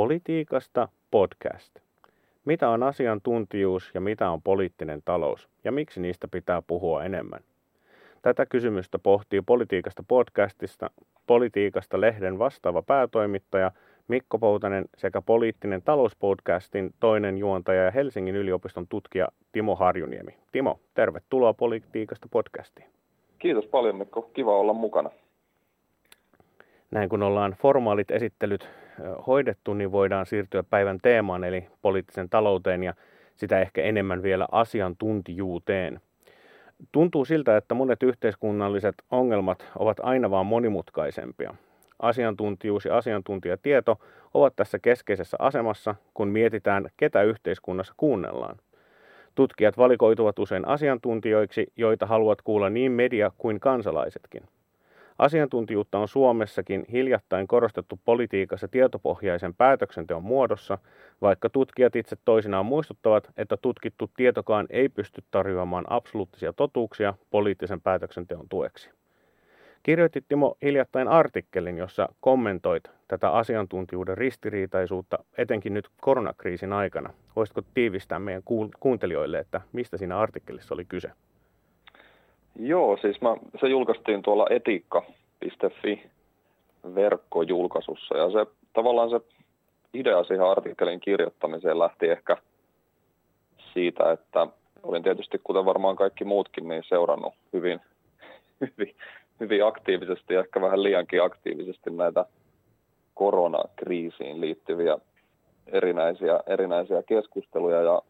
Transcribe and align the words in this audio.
Politiikasta 0.00 0.88
podcast. 1.10 1.76
Mitä 2.44 2.68
on 2.68 2.82
asiantuntijuus 2.82 3.90
ja 3.94 4.00
mitä 4.00 4.30
on 4.30 4.42
poliittinen 4.42 5.02
talous 5.04 5.48
ja 5.64 5.72
miksi 5.72 6.00
niistä 6.00 6.28
pitää 6.28 6.62
puhua 6.62 7.04
enemmän? 7.04 7.40
Tätä 8.22 8.46
kysymystä 8.46 8.98
pohtii 8.98 9.42
Politiikasta 9.42 10.02
podcastista 10.08 10.90
Politiikasta 11.26 12.00
lehden 12.00 12.38
vastaava 12.38 12.82
päätoimittaja 12.82 13.70
Mikko 14.08 14.38
Poutanen 14.38 14.84
sekä 14.96 15.22
Poliittinen 15.22 15.82
talouspodcastin 15.82 16.90
toinen 17.00 17.38
juontaja 17.38 17.84
ja 17.84 17.90
Helsingin 17.90 18.36
yliopiston 18.36 18.86
tutkija 18.88 19.28
Timo 19.52 19.76
Harjuniemi. 19.76 20.34
Timo, 20.52 20.80
tervetuloa 20.94 21.54
Politiikasta 21.54 22.28
podcastiin. 22.30 22.86
Kiitos 23.38 23.66
paljon 23.66 23.96
Mikko, 23.96 24.22
kiva 24.22 24.56
olla 24.56 24.72
mukana. 24.72 25.10
Näin 26.90 27.08
kun 27.08 27.22
ollaan 27.22 27.56
formaalit 27.62 28.10
esittelyt 28.10 28.68
hoidettu, 29.26 29.74
niin 29.74 29.92
voidaan 29.92 30.26
siirtyä 30.26 30.62
päivän 30.62 30.98
teemaan 31.02 31.44
eli 31.44 31.66
poliittisen 31.82 32.28
talouteen 32.28 32.82
ja 32.82 32.94
sitä 33.36 33.60
ehkä 33.60 33.82
enemmän 33.82 34.22
vielä 34.22 34.46
asiantuntijuuteen. 34.52 36.00
Tuntuu 36.92 37.24
siltä, 37.24 37.56
että 37.56 37.74
monet 37.74 38.02
yhteiskunnalliset 38.02 38.94
ongelmat 39.10 39.66
ovat 39.78 39.96
aina 40.02 40.30
vaan 40.30 40.46
monimutkaisempia. 40.46 41.54
Asiantuntijuus 41.98 42.84
ja 42.84 42.96
asiantuntijatieto 42.96 43.98
ovat 44.34 44.56
tässä 44.56 44.78
keskeisessä 44.78 45.36
asemassa, 45.40 45.94
kun 46.14 46.28
mietitään, 46.28 46.88
ketä 46.96 47.22
yhteiskunnassa 47.22 47.94
kuunnellaan. 47.96 48.56
Tutkijat 49.34 49.78
valikoituvat 49.78 50.38
usein 50.38 50.68
asiantuntijoiksi, 50.68 51.72
joita 51.76 52.06
haluat 52.06 52.42
kuulla 52.42 52.70
niin 52.70 52.92
media 52.92 53.30
kuin 53.38 53.60
kansalaisetkin. 53.60 54.42
Asiantuntijuutta 55.20 55.98
on 55.98 56.08
Suomessakin 56.08 56.84
hiljattain 56.92 57.46
korostettu 57.46 58.00
politiikassa 58.04 58.68
tietopohjaisen 58.68 59.54
päätöksenteon 59.54 60.22
muodossa, 60.22 60.78
vaikka 61.20 61.50
tutkijat 61.50 61.96
itse 61.96 62.16
toisinaan 62.24 62.66
muistuttavat, 62.66 63.30
että 63.36 63.56
tutkittu 63.56 64.10
tietokaan 64.16 64.66
ei 64.70 64.88
pysty 64.88 65.24
tarjoamaan 65.30 65.84
absoluuttisia 65.88 66.52
totuuksia 66.52 67.14
poliittisen 67.30 67.80
päätöksenteon 67.80 68.48
tueksi. 68.48 68.90
Kirjoitit 69.82 70.24
Timo 70.28 70.56
hiljattain 70.62 71.08
artikkelin, 71.08 71.78
jossa 71.78 72.08
kommentoit 72.20 72.90
tätä 73.08 73.30
asiantuntijuuden 73.30 74.18
ristiriitaisuutta, 74.18 75.18
etenkin 75.38 75.74
nyt 75.74 75.88
koronakriisin 76.00 76.72
aikana. 76.72 77.10
Voisitko 77.36 77.62
tiivistää 77.74 78.18
meidän 78.18 78.42
kuuntelijoille, 78.80 79.38
että 79.38 79.60
mistä 79.72 79.96
siinä 79.96 80.18
artikkelissa 80.18 80.74
oli 80.74 80.84
kyse? 80.84 81.10
Joo, 82.62 82.96
siis 82.96 83.20
mä, 83.20 83.36
se 83.60 83.68
julkaistiin 83.68 84.22
tuolla 84.22 84.46
etiikka.fi 84.50 86.10
verkkojulkaisussa 86.94 88.16
ja 88.16 88.30
se 88.30 88.46
tavallaan 88.72 89.10
se 89.10 89.20
idea 89.94 90.24
siihen 90.24 90.46
artikkelin 90.46 91.00
kirjoittamiseen 91.00 91.78
lähti 91.78 92.08
ehkä 92.08 92.36
siitä, 93.72 94.12
että 94.12 94.46
olin 94.82 95.02
tietysti, 95.02 95.40
kuten 95.44 95.64
varmaan 95.64 95.96
kaikki 95.96 96.24
muutkin, 96.24 96.68
niin 96.68 96.82
seurannut 96.88 97.34
hyvin, 97.52 97.80
hyvin, 98.60 98.94
hyvin 99.40 99.66
aktiivisesti 99.66 100.34
ehkä 100.34 100.60
vähän 100.60 100.82
liiankin 100.82 101.22
aktiivisesti 101.22 101.90
näitä 101.90 102.24
koronakriisiin 103.14 104.40
liittyviä 104.40 104.98
erinäisiä, 105.66 106.40
erinäisiä 106.46 107.02
keskusteluja 107.02 107.82
ja 107.82 108.02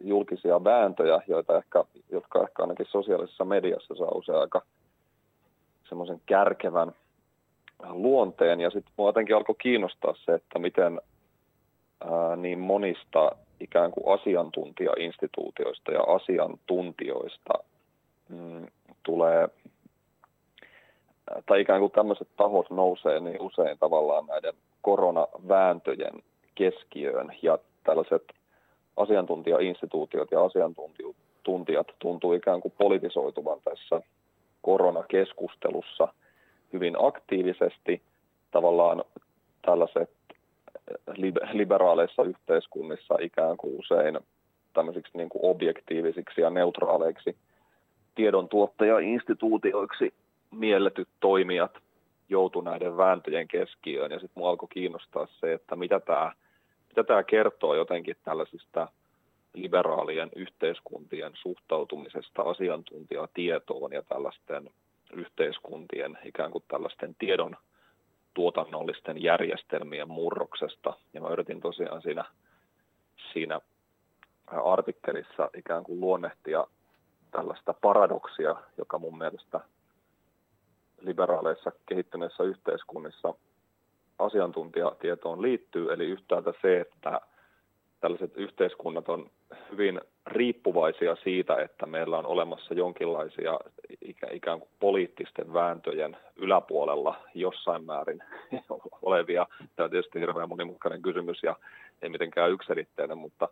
julkisia 0.00 0.64
vääntöjä, 0.64 1.20
joita 1.26 1.58
ehkä, 1.58 1.84
jotka 2.10 2.42
ehkä 2.42 2.62
ainakin 2.62 2.86
sosiaalisessa 2.86 3.44
mediassa 3.44 3.94
saa 3.94 4.10
usein 4.14 4.38
aika 4.38 4.62
semmoisen 5.88 6.20
kärkevän 6.26 6.92
luonteen. 7.88 8.60
Ja 8.60 8.70
sitten 8.70 8.92
mua 8.96 9.08
jotenkin 9.08 9.36
alkoi 9.36 9.54
kiinnostaa 9.58 10.14
se, 10.24 10.34
että 10.34 10.58
miten 10.58 11.00
ää, 12.00 12.36
niin 12.36 12.58
monista 12.58 13.32
ikään 13.60 13.90
kuin 13.90 14.20
asiantuntijainstituutioista 14.20 15.92
ja 15.92 16.02
asiantuntijoista 16.02 17.54
mm, 18.28 18.66
tulee, 19.02 19.48
tai 21.46 21.60
ikään 21.60 21.80
kuin 21.80 21.92
tämmöiset 21.92 22.28
tahot 22.36 22.70
nousee 22.70 23.20
niin 23.20 23.40
usein 23.40 23.78
tavallaan 23.78 24.26
näiden 24.26 24.54
koronavääntöjen 24.82 26.22
keskiöön 26.54 27.32
ja 27.42 27.58
tällaiset 27.84 28.22
asiantuntijainstituutiot 28.96 30.30
ja 30.30 30.44
asiantuntijat 30.44 31.86
tuntuu 31.98 32.32
ikään 32.32 32.60
kuin 32.60 32.74
politisoituvan 32.78 33.58
tässä 33.64 34.00
koronakeskustelussa 34.62 36.08
hyvin 36.72 36.96
aktiivisesti. 36.98 38.02
Tavallaan 38.50 39.04
tällaiset 39.62 40.10
liberaaleissa 41.52 42.22
yhteiskunnissa 42.22 43.14
ikään 43.20 43.56
kuin 43.56 43.78
usein 43.78 44.18
tämmöisiksi 44.74 45.18
niin 45.18 45.28
kuin 45.28 45.44
objektiivisiksi 45.44 46.40
ja 46.40 46.50
neutraaleiksi 46.50 47.36
tiedon 48.14 48.48
tuottaja-instituutioiksi 48.48 50.14
mielletyt 50.50 51.08
toimijat 51.20 51.78
joutu 52.28 52.60
näiden 52.60 52.96
vääntöjen 52.96 53.48
keskiöön. 53.48 54.10
Ja 54.10 54.18
sitten 54.18 54.40
mua 54.40 54.50
alkoi 54.50 54.68
kiinnostaa 54.68 55.26
se, 55.40 55.52
että 55.52 55.76
mitä 55.76 56.00
tämä 56.00 56.32
tätä 56.96 57.22
kertoo 57.22 57.74
jotenkin 57.74 58.16
tällaisista 58.24 58.88
liberaalien 59.54 60.30
yhteiskuntien 60.36 61.32
suhtautumisesta 61.34 62.42
asiantuntijatietoon 62.42 63.92
ja 63.92 64.02
tällaisten 64.02 64.70
yhteiskuntien 65.12 66.18
ikään 66.24 66.50
kuin 66.50 66.64
tällaisten 66.68 67.14
tiedon 67.18 67.56
tuotannollisten 68.34 69.22
järjestelmien 69.22 70.10
murroksesta. 70.10 70.94
Ja 71.14 71.20
mä 71.20 71.28
yritin 71.28 71.60
tosiaan 71.60 72.02
siinä, 72.02 72.24
siinä 73.32 73.60
artikkelissa 74.64 75.50
ikään 75.56 75.84
kuin 75.84 76.00
luonnehtia 76.00 76.66
tällaista 77.30 77.74
paradoksia, 77.80 78.56
joka 78.78 78.98
mun 78.98 79.18
mielestä 79.18 79.60
liberaaleissa 81.00 81.72
kehittyneissä 81.86 82.42
yhteiskunnissa 82.42 83.34
asiantuntijatietoon 84.18 85.42
liittyy, 85.42 85.92
eli 85.92 86.04
yhtäältä 86.04 86.52
se, 86.62 86.80
että 86.80 87.20
tällaiset 88.00 88.32
yhteiskunnat 88.36 89.08
on 89.08 89.30
hyvin 89.72 90.00
riippuvaisia 90.26 91.16
siitä, 91.16 91.56
että 91.56 91.86
meillä 91.86 92.18
on 92.18 92.26
olemassa 92.26 92.74
jonkinlaisia 92.74 93.60
ikään 94.30 94.58
kuin 94.60 94.70
poliittisten 94.80 95.52
vääntöjen 95.52 96.16
yläpuolella 96.36 97.20
jossain 97.34 97.84
määrin 97.84 98.22
olevia. 99.02 99.46
Tämä 99.76 99.84
on 99.84 99.90
tietysti 99.90 100.20
hirveän 100.20 100.48
monimutkainen 100.48 101.02
kysymys 101.02 101.42
ja 101.42 101.56
ei 102.02 102.08
mitenkään 102.08 102.50
yksilitteinen, 102.50 103.18
mutta 103.18 103.48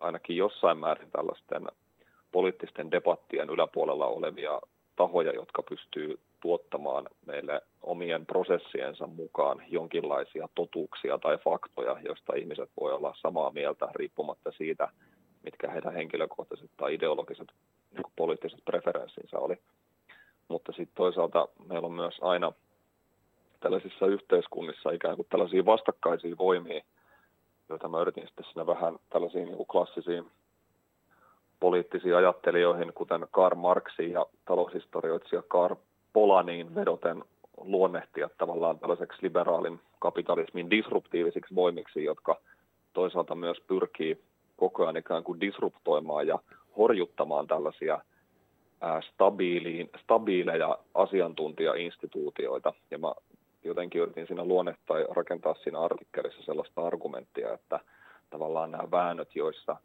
ainakin 0.00 0.36
jossain 0.36 0.78
määrin 0.78 1.10
tällaisten 1.10 1.66
poliittisten 2.32 2.90
debattien 2.90 3.50
yläpuolella 3.50 4.06
olevia 4.06 4.60
tahoja, 4.98 5.32
jotka 5.32 5.62
pystyy 5.62 6.18
tuottamaan 6.40 7.06
meille 7.26 7.60
omien 7.82 8.26
prosessiensa 8.26 9.06
mukaan 9.06 9.62
jonkinlaisia 9.68 10.48
totuuksia 10.54 11.18
tai 11.18 11.38
faktoja, 11.38 11.96
joista 12.04 12.34
ihmiset 12.36 12.70
voi 12.80 12.92
olla 12.92 13.14
samaa 13.22 13.50
mieltä 13.50 13.88
riippumatta 13.94 14.52
siitä, 14.52 14.88
mitkä 15.42 15.70
heidän 15.70 15.94
henkilökohtaiset 15.94 16.70
tai 16.76 16.94
ideologiset 16.94 17.48
niin 17.94 18.12
poliittiset 18.16 18.60
preferenssinsä 18.64 19.38
oli. 19.38 19.56
Mutta 20.48 20.72
sitten 20.72 20.96
toisaalta 20.96 21.48
meillä 21.68 21.86
on 21.86 21.92
myös 21.92 22.18
aina 22.20 22.52
tällaisissa 23.60 24.06
yhteiskunnissa 24.06 24.90
ikään 24.90 25.16
kuin 25.16 25.26
tällaisia 25.30 25.64
vastakkaisia 25.64 26.38
voimia, 26.38 26.82
joita 27.68 27.88
mä 27.88 28.00
yritin 28.00 28.26
sitten 28.26 28.44
siinä 28.44 28.66
vähän 28.66 28.98
tällaisiin 29.10 29.44
niin 29.44 29.66
klassisiin 29.66 30.30
poliittisiin 31.60 32.16
ajattelijoihin, 32.16 32.92
kuten 32.92 33.26
Karl 33.30 33.56
Marxiin 33.56 34.12
ja 34.12 34.26
taloushistorioitsija 34.44 35.42
Karl 35.48 35.74
Polaniin 36.12 36.74
vedoten 36.74 37.24
luonnehtia 37.56 38.30
tavallaan 38.38 38.78
tällaiseksi 38.78 39.22
liberaalin 39.22 39.80
kapitalismin 39.98 40.70
disruptiivisiksi 40.70 41.54
voimiksi, 41.54 42.04
jotka 42.04 42.40
toisaalta 42.92 43.34
myös 43.34 43.60
pyrkii 43.66 44.18
koko 44.56 44.82
ajan 44.82 44.96
ikään 44.96 45.24
kuin 45.24 45.40
disruptoimaan 45.40 46.26
ja 46.26 46.38
horjuttamaan 46.78 47.46
tällaisia 47.46 47.98
stabiileja 50.02 50.78
asiantuntijainstituutioita. 50.94 52.72
Ja 52.90 52.98
mä 52.98 53.14
jotenkin 53.64 54.00
yritin 54.00 54.26
siinä 54.26 54.44
luonnehtaa 54.44 54.98
ja 54.98 55.06
rakentaa 55.10 55.54
siinä 55.54 55.80
artikkelissa 55.80 56.42
sellaista 56.42 56.86
argumenttia, 56.86 57.52
että 57.52 57.80
tavallaan 58.30 58.70
nämä 58.70 58.90
väännöt, 58.90 59.36
joissa 59.36 59.76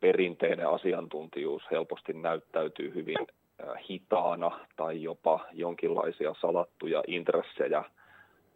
perinteinen 0.00 0.68
asiantuntijuus 0.68 1.62
helposti 1.70 2.12
näyttäytyy 2.12 2.94
hyvin 2.94 3.16
hitaana 3.90 4.60
tai 4.76 5.02
jopa 5.02 5.40
jonkinlaisia 5.52 6.34
salattuja 6.40 7.02
intressejä 7.06 7.84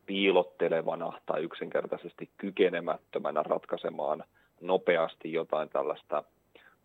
piilottelevana 0.06 1.12
tai 1.26 1.43
yksinkertaisesti 1.43 2.31
kykenemättömänä 2.37 3.43
ratkaisemaan 3.43 4.25
nopeasti 4.61 5.32
jotain 5.32 5.69
tällaista 5.69 6.25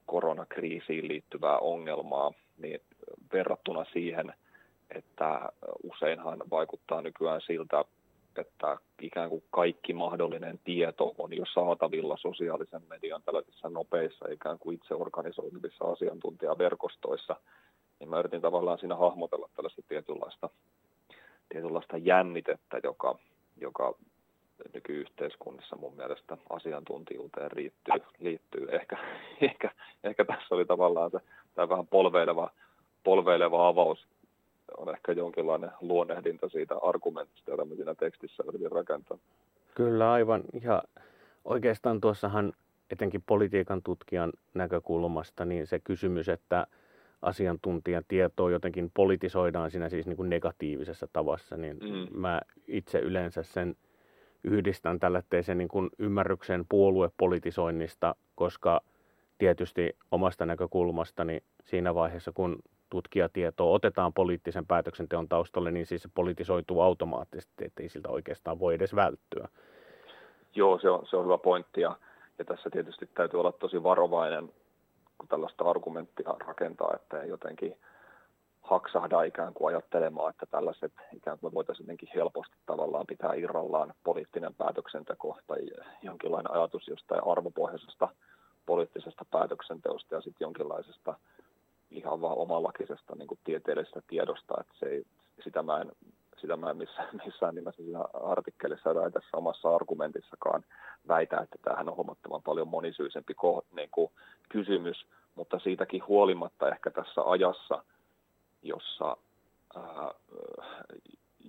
koronakriisiin 0.06 1.08
liittyvää 1.08 1.58
ongelmaa, 1.58 2.32
niin 2.58 2.82
verrattuna 3.34 3.86
siihen, 3.94 4.34
että 4.96 5.50
useinhan 5.84 6.40
vaikuttaa 6.52 7.02
nykyään 7.02 7.42
siltä 7.42 7.86
että 8.38 8.78
ikään 9.02 9.30
kuin 9.30 9.44
kaikki 9.52 9.94
mahdollinen 9.94 10.60
tieto 10.64 11.16
on 11.18 11.34
jo 11.38 11.44
saatavilla 11.54 12.18
sosiaalisen 12.18 12.82
median 12.90 13.24
tällaisissa 13.24 13.70
nopeissa 13.70 14.26
ikään 14.32 14.60
kuin 14.60 14.76
itse 14.76 14.94
organisoituvissa 14.96 15.86
asiantuntijaverkostoissa, 15.86 17.36
niin 18.00 18.10
mä 18.10 18.20
yritin 18.20 18.42
tavallaan 18.42 18.80
siinä 18.80 18.96
hahmotella 18.96 19.50
tällaista 19.56 19.82
tietynlaista, 19.88 20.50
tietynlaista 21.50 21.98
jännitettä, 21.98 22.80
joka, 22.84 23.20
joka 23.58 23.96
nykyyhteiskunnassa 24.74 25.76
mun 25.76 25.96
mielestä 25.96 26.38
asiantuntijuuteen 26.50 27.50
liittyy. 27.56 27.94
liittyy. 28.20 28.68
Ehkä, 28.72 28.98
ehkä, 29.42 29.72
ehkä 30.04 30.26
tässä 30.26 30.56
oli 30.56 30.66
tavallaan 30.66 31.12
se, 31.12 31.20
tämä 31.56 31.70
vähän 31.70 31.88
polveileva, 31.88 32.52
polveileva 33.04 33.68
avaus 33.68 34.08
on 34.78 34.94
ehkä 34.96 35.12
jonkinlainen 35.12 35.72
luonnehdinta 35.82 36.50
siitä 36.50 36.76
argumentista, 36.82 37.52
jota 37.52 37.66
me 37.66 37.76
siinä 37.76 37.96
tekstissä 37.96 38.44
yritin 38.48 38.72
rakentaa. 38.72 39.18
Kyllä 39.76 40.12
aivan. 40.12 40.44
Ja 40.62 40.84
oikeastaan 41.46 42.02
tuossahan 42.02 42.54
etenkin 42.92 43.24
politiikan 43.26 43.82
tutkijan 43.84 44.34
näkökulmasta, 44.54 45.46
niin 45.46 45.68
se 45.68 45.80
kysymys, 45.80 46.30
että 46.30 46.68
asiantuntijan 47.22 48.04
tietoa 48.08 48.52
jotenkin 48.52 48.92
politisoidaan 48.94 49.72
siinä 49.72 49.90
siis 49.90 50.08
niin 50.08 50.18
kuin 50.18 50.30
negatiivisessa 50.30 51.08
tavassa, 51.14 51.58
niin 51.58 51.78
mm. 51.78 52.20
mä 52.20 52.42
itse 52.68 53.00
yleensä 53.00 53.44
sen 53.44 53.76
yhdistän 54.44 55.00
tällaiseen 55.00 55.58
niin 55.58 55.68
kuin 55.68 55.90
ymmärryksen 56.00 56.66
puoluepolitisoinnista, 56.70 58.16
koska 58.36 58.82
tietysti 59.38 59.96
omasta 60.12 60.46
näkökulmastani 60.46 61.44
siinä 61.64 61.96
vaiheessa, 61.96 62.32
kun 62.32 62.60
tutkijatietoa 62.94 63.72
otetaan 63.72 64.14
poliittisen 64.14 64.66
päätöksenteon 64.66 65.30
taustalle, 65.30 65.72
niin 65.72 65.86
siis 65.86 66.04
se 66.04 66.10
politisoituu 66.16 66.82
automaattisesti, 66.82 67.66
ettei 67.66 67.90
siltä 67.90 68.10
oikeastaan 68.10 68.60
voi 68.60 68.74
edes 68.74 68.96
välttyä. 68.96 69.48
Joo, 70.56 70.80
se 70.80 70.90
on, 70.90 71.08
se 71.10 71.18
on 71.18 71.26
hyvä 71.26 71.38
pointti 71.38 71.82
ja, 71.82 71.98
ja 72.40 72.46
tässä 72.46 72.70
tietysti 72.70 73.10
täytyy 73.14 73.40
olla 73.40 73.52
tosi 73.52 73.84
varovainen, 73.84 74.54
kun 75.18 75.28
tällaista 75.28 75.64
argumenttia 75.64 76.36
rakentaa, 76.48 76.94
että 76.96 77.22
ei 77.22 77.30
jotenkin 77.30 77.76
haksahda 78.62 79.24
ikään 79.24 79.54
kuin 79.54 79.74
ajattelemaan, 79.74 80.30
että 80.30 80.46
tällaiset 80.46 80.94
ikään 81.14 81.40
kuin 81.40 81.54
voitaisiin 81.54 81.86
jotenkin 81.86 82.10
helposti 82.16 82.58
tavallaan 82.66 83.08
pitää 83.08 83.34
irrallaan 83.34 83.94
poliittinen 84.04 84.56
päätöksenteko 84.56 85.38
tai 85.48 85.60
jonkinlainen 86.02 86.52
ajatus 86.52 86.88
jostain 86.88 87.22
arvopohjaisesta 87.28 88.10
poliittisesta 88.66 89.26
päätöksenteosta 89.32 90.16
ja 90.16 90.22
sitten 90.22 90.46
jonkinlaisesta 90.46 91.16
ihan 91.94 92.22
vaan 92.22 92.38
omalakisesta 92.38 93.16
niin 93.16 93.40
tieteellisestä 93.44 94.02
tiedosta, 94.08 94.54
että 94.62 94.74
se 94.80 94.86
ei, 94.86 95.04
sitä 95.44 95.64
mä 95.64 95.82
en, 95.82 95.92
sitä 96.42 96.58
mä 96.58 96.70
en 96.70 96.78
missään, 96.78 97.10
missään 97.26 97.56
nimessä 97.56 97.84
siinä 97.84 98.00
artikkelissa 98.14 98.94
tai 98.94 99.12
tässä 99.12 99.38
omassa 99.38 99.76
argumentissakaan 99.76 100.66
väitä, 101.08 101.38
että 101.38 101.56
tämähän 101.62 101.90
on 101.90 101.96
huomattavan 101.96 102.44
paljon 102.44 102.68
monisyisempi 102.68 103.34
niin 103.76 103.90
kuin 103.92 104.12
kysymys, 104.50 105.06
mutta 105.36 105.60
siitäkin 105.60 106.08
huolimatta 106.08 106.70
ehkä 106.70 106.92
tässä 106.92 107.22
ajassa, 107.26 107.84
jossa, 108.64 109.18
ää, 109.76 110.14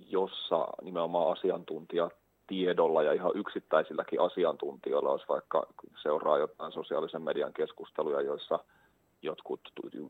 jossa 0.09 0.67
nimenomaan 0.81 1.31
asiantuntijat 1.31 2.13
tiedolla 2.47 3.03
ja 3.03 3.13
ihan 3.13 3.31
yksittäisilläkin 3.35 4.21
asiantuntijoilla, 4.21 5.11
jos 5.11 5.29
vaikka 5.29 5.67
seuraa 6.03 6.37
jotain 6.37 6.71
sosiaalisen 6.71 7.21
median 7.21 7.53
keskusteluja, 7.53 8.21
joissa– 8.21 8.59
jotkut 9.25 9.61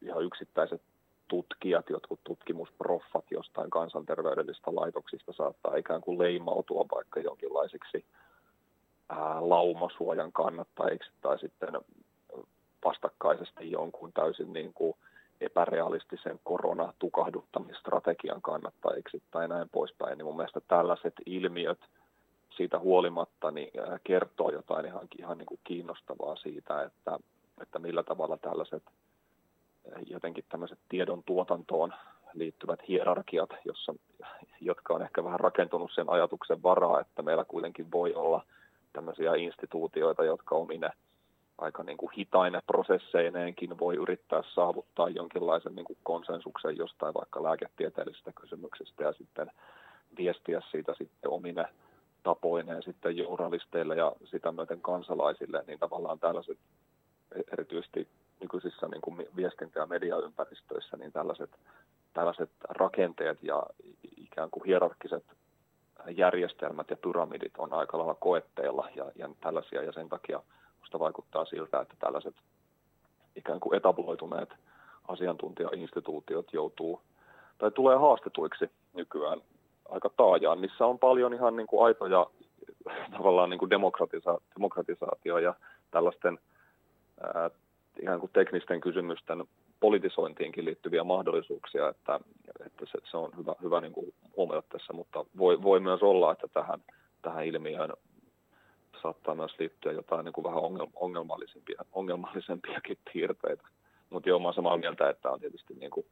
ihan 0.01 0.23
yksittäiset 0.23 0.81
tutkijat, 1.27 1.89
jotkut 1.89 2.19
tutkimusproffat 2.23 3.25
jostain 3.31 3.69
kansanterveydellisistä 3.69 4.75
laitoksista 4.75 5.33
saattaa 5.33 5.75
ikään 5.75 6.01
kuin 6.01 6.19
leimautua 6.19 6.85
vaikka 6.95 7.19
jonkinlaisiksi 7.19 8.05
ää, 9.09 9.49
laumasuojan 9.49 10.31
kannattajiksi 10.31 11.11
tai 11.21 11.39
sitten 11.39 11.73
vastakkaisesti 12.85 13.71
jonkun 13.71 14.13
täysin 14.13 14.53
niin 14.53 14.73
kuin 14.73 14.95
epärealistisen 15.41 16.39
koronatukahduttamiststrategian 16.43 18.41
kannattajiksi 18.41 19.23
tai 19.31 19.47
näin 19.47 19.69
poispäin, 19.69 20.17
niin 20.17 20.25
mun 20.25 20.35
mielestä 20.35 20.61
tällaiset 20.67 21.13
ilmiöt 21.25 21.79
siitä 22.57 22.79
huolimatta 22.79 23.51
niin 23.51 23.71
kertoo 24.03 24.49
jotain 24.51 24.85
ihan, 24.85 25.07
ihan 25.19 25.37
niin 25.37 25.45
kuin 25.45 25.59
kiinnostavaa 25.63 26.35
siitä, 26.35 26.83
että, 26.83 27.19
että 27.61 27.79
millä 27.79 28.03
tavalla 28.03 28.37
tällaiset 28.37 28.83
jotenkin 30.07 30.45
tämmöiset 30.49 30.79
tiedon 30.89 31.23
tuotantoon 31.23 31.93
liittyvät 32.33 32.79
hierarkiat, 32.87 33.49
jossa, 33.65 33.95
jotka 34.61 34.93
on 34.93 35.01
ehkä 35.01 35.23
vähän 35.23 35.39
rakentunut 35.39 35.91
sen 35.95 36.09
ajatuksen 36.09 36.63
varaa, 36.63 36.99
että 36.99 37.21
meillä 37.21 37.45
kuitenkin 37.45 37.91
voi 37.91 38.13
olla 38.13 38.45
tämmöisiä 38.93 39.35
instituutioita, 39.35 40.23
jotka 40.23 40.55
omine 40.55 40.89
aika 41.57 41.83
niin 41.83 41.97
kuin 41.97 42.11
hitaine 42.17 42.61
prosesseineenkin 42.67 43.79
voi 43.79 43.95
yrittää 43.95 44.43
saavuttaa 44.55 45.09
jonkinlaisen 45.09 45.75
niin 45.75 45.85
kuin 45.85 45.97
konsensuksen 46.03 46.77
jostain 46.77 47.13
vaikka 47.13 47.43
lääketieteellisestä 47.43 48.31
kysymyksestä 48.41 49.03
ja 49.03 49.13
sitten 49.13 49.51
viestiä 50.17 50.61
siitä 50.71 50.93
sitten 50.97 51.31
omine 51.31 51.65
tapoineen 52.23 52.83
sitten 52.83 53.17
journalisteille 53.17 53.95
ja 53.95 54.11
sitä 54.23 54.51
myöten 54.51 54.81
kansalaisille, 54.81 55.63
niin 55.67 55.79
tavallaan 55.79 56.19
tällaiset 56.19 56.57
erityisesti 57.53 58.07
nykyisissä 58.41 58.87
niin 58.87 59.01
kuin 59.01 59.27
viestintä- 59.35 59.79
ja 59.79 59.85
mediaympäristöissä 59.85 60.97
niin 60.97 61.11
tällaiset, 61.11 61.49
tällaiset 62.13 62.49
rakenteet 62.69 63.43
ja 63.43 63.63
ikään 64.17 64.49
kuin 64.49 64.65
hierarkkiset 64.65 65.23
järjestelmät 66.09 66.89
ja 66.89 66.95
pyramidit 66.95 67.57
on 67.57 67.73
aika 67.73 67.97
lailla 67.97 68.15
koetteilla 68.15 68.89
ja, 68.95 69.11
ja 69.15 69.29
tällaisia, 69.41 69.83
ja 69.83 69.91
sen 69.91 70.09
takia 70.09 70.41
minusta 70.77 70.99
vaikuttaa 70.99 71.45
siltä, 71.45 71.79
että 71.81 71.95
tällaiset 71.99 72.35
ikään 73.35 73.59
kuin 73.59 73.77
etabloituneet 73.77 74.49
asiantuntijainstituutiot 75.07 76.53
joutuu 76.53 77.01
tai 77.57 77.71
tulee 77.71 77.97
haastetuiksi 77.97 78.71
nykyään 78.93 79.41
aika 79.89 80.09
taajaan, 80.17 80.59
missä 80.59 80.85
on 80.85 80.99
paljon 80.99 81.33
ihan 81.33 81.55
niin 81.55 81.67
kuin 81.67 81.85
aitoja 81.85 82.25
tavallaan 83.17 83.49
niin 83.49 83.59
kuin 83.59 83.71
demokratisa- 83.71 84.41
demokratisaatio 84.55 85.37
ja 85.37 85.53
tällaisten 85.91 86.39
ää, 87.21 87.49
ihan 88.01 88.19
kuin 88.19 88.31
teknisten 88.33 88.81
kysymysten 88.81 89.43
politisointiinkin 89.79 90.65
liittyviä 90.65 91.03
mahdollisuuksia, 91.03 91.89
että, 91.89 92.19
että 92.65 92.85
se, 92.85 92.99
se 93.11 93.17
on 93.17 93.31
hyvä, 93.37 93.55
hyvä 93.61 93.81
niin 93.81 93.93
kuin 93.93 94.13
huomioida 94.37 94.67
tässä, 94.69 94.93
mutta 94.93 95.25
voi, 95.37 95.61
voi 95.63 95.79
myös 95.79 96.03
olla, 96.03 96.31
että 96.31 96.47
tähän, 96.47 96.79
tähän 97.21 97.45
ilmiöön 97.45 97.93
saattaa 99.01 99.35
myös 99.35 99.55
liittyä 99.59 99.91
jotain 99.91 100.25
niin 100.25 100.33
kuin 100.33 100.43
vähän 100.43 100.61
ongelmallisempia, 100.95 101.85
ongelmallisempiakin 101.91 102.97
piirteitä. 103.13 103.63
Mutta 104.09 104.29
joo, 104.29 104.39
mä 104.39 104.43
olen 104.43 104.55
samaa 104.55 104.77
mieltä, 104.77 105.09
että 105.09 105.31
on 105.31 105.39
tietysti 105.39 105.73
niin 105.73 105.91
kuin, 105.91 106.05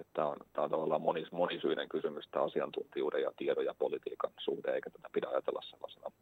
että 0.00 0.26
on, 0.26 0.36
tämä 0.52 0.64
on 0.64 0.70
tavallaan 0.70 1.02
monis, 1.02 1.32
monisyinen 1.32 1.88
kysymys, 1.88 2.28
tämä 2.30 2.44
asiantuntijuuden 2.44 3.22
ja 3.22 3.32
tiedon 3.36 3.64
ja 3.64 3.74
politiikan 3.78 4.30
suhde, 4.38 4.74
eikä 4.74 4.90
tätä 4.90 5.08
pidä 5.12 5.28
ajatella 5.28 5.62
sellaisena 5.62 6.12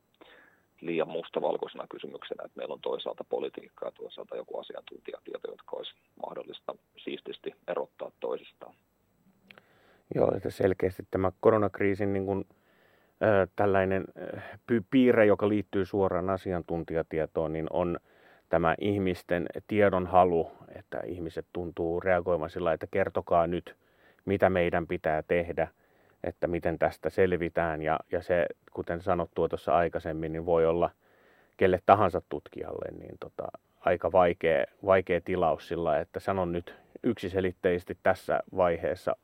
liian 0.80 1.08
mustavalkoisena 1.08 1.86
kysymyksenä, 1.90 2.44
että 2.44 2.56
meillä 2.56 2.72
on 2.72 2.80
toisaalta 2.80 3.24
politiikkaa 3.24 3.88
ja 3.88 3.92
toisaalta 3.92 4.36
joku 4.36 4.58
asiantuntijatieto, 4.58 5.50
jotka 5.50 5.76
olisi 5.76 5.94
mahdollista 6.26 6.74
siististi 6.96 7.54
erottaa 7.68 8.10
toisistaan. 8.20 8.74
Joo, 10.14 10.32
että 10.36 10.50
selkeästi 10.50 11.02
tämä 11.10 11.32
koronakriisin 11.40 12.12
niin 12.12 12.26
kuin, 12.26 12.46
äh, 13.22 13.48
tällainen 13.56 14.04
äh, 14.36 14.42
piirre, 14.90 15.26
joka 15.26 15.48
liittyy 15.48 15.84
suoraan 15.84 16.30
asiantuntijatietoon, 16.30 17.52
niin 17.52 17.66
on 17.70 17.98
tämä 18.48 18.74
ihmisten 18.80 19.46
tiedon 19.66 20.06
halu, 20.06 20.50
että 20.74 21.00
ihmiset 21.06 21.46
tuntuu 21.52 22.00
reagoimaan 22.00 22.50
sillä 22.50 22.72
että 22.72 22.86
kertokaa 22.90 23.46
nyt, 23.46 23.76
mitä 24.24 24.50
meidän 24.50 24.86
pitää 24.86 25.22
tehdä– 25.22 25.68
että 26.24 26.46
miten 26.46 26.78
tästä 26.78 27.10
selvitään. 27.10 27.82
Ja, 27.82 27.98
ja 28.12 28.22
se, 28.22 28.46
kuten 28.72 29.02
sanottua 29.02 29.48
tuossa 29.48 29.76
aikaisemmin, 29.76 30.32
niin 30.32 30.46
voi 30.46 30.66
olla 30.66 30.90
kelle 31.56 31.80
tahansa 31.86 32.22
tutkijalle 32.28 32.98
niin 32.98 33.18
tota, 33.20 33.48
aika 33.80 34.12
vaikea, 34.12 34.64
vaikea 34.86 35.20
tilaus 35.20 35.68
sillä, 35.68 36.00
että 36.00 36.20
sanon 36.20 36.52
nyt 36.52 36.74
yksiselitteisesti 37.02 37.98
tässä 38.02 38.40
vaiheessa 38.56 39.16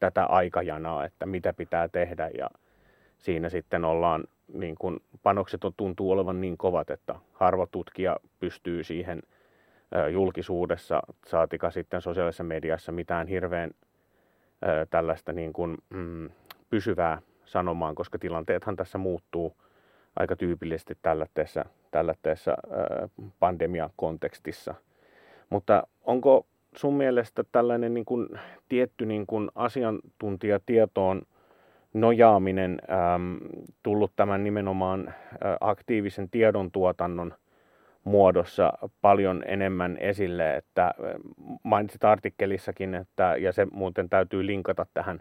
tätä 0.00 0.24
aikajanaa, 0.24 1.04
että 1.04 1.26
mitä 1.26 1.52
pitää 1.52 1.88
tehdä 1.88 2.30
ja 2.38 2.50
siinä 3.18 3.48
sitten 3.48 3.84
ollaan, 3.84 4.24
niin 4.52 4.74
kun 4.78 5.00
panokset 5.22 5.64
on, 5.64 5.72
tuntuu 5.76 6.10
olevan 6.10 6.40
niin 6.40 6.56
kovat, 6.56 6.90
että 6.90 7.14
harva 7.32 7.66
tutkija 7.66 8.16
pystyy 8.40 8.84
siihen 8.84 9.22
julkisuudessa, 10.12 11.02
saatika 11.26 11.70
sitten 11.70 12.00
sosiaalisessa 12.00 12.44
mediassa 12.44 12.92
mitään 12.92 13.26
hirveän 13.26 13.70
tällaista 14.90 15.32
niin 15.32 15.52
kuin, 15.52 15.76
mm, 15.90 16.30
pysyvää 16.70 17.22
sanomaan, 17.44 17.94
koska 17.94 18.18
tilanteethan 18.18 18.76
tässä 18.76 18.98
muuttuu 18.98 19.56
aika 20.16 20.36
tyypillisesti 20.36 20.98
tällaisessa, 21.02 21.64
tällaisessa 21.90 22.56
pandemian 23.40 23.90
kontekstissa. 23.96 24.74
Mutta 25.50 25.86
onko 26.04 26.46
sun 26.76 26.94
mielestä 26.94 27.44
tällainen 27.52 27.94
niin 27.94 28.04
kuin 28.04 28.28
tietty 28.68 29.06
niin 29.06 29.26
kuin 29.26 29.50
asiantuntijatietoon 29.54 31.22
nojaaminen 31.94 32.78
äm, 33.14 33.38
tullut 33.82 34.12
tämän 34.16 34.44
nimenomaan 34.44 35.08
ä, 35.08 35.14
aktiivisen 35.60 36.30
tiedontuotannon 36.30 37.34
muodossa 38.04 38.72
paljon 39.00 39.42
enemmän 39.46 39.96
esille, 40.00 40.56
että 40.56 40.94
mainitsit 41.62 42.04
artikkelissakin, 42.04 42.94
että, 42.94 43.36
ja 43.36 43.52
se 43.52 43.66
muuten 43.72 44.08
täytyy 44.08 44.46
linkata 44.46 44.86
tähän 44.94 45.20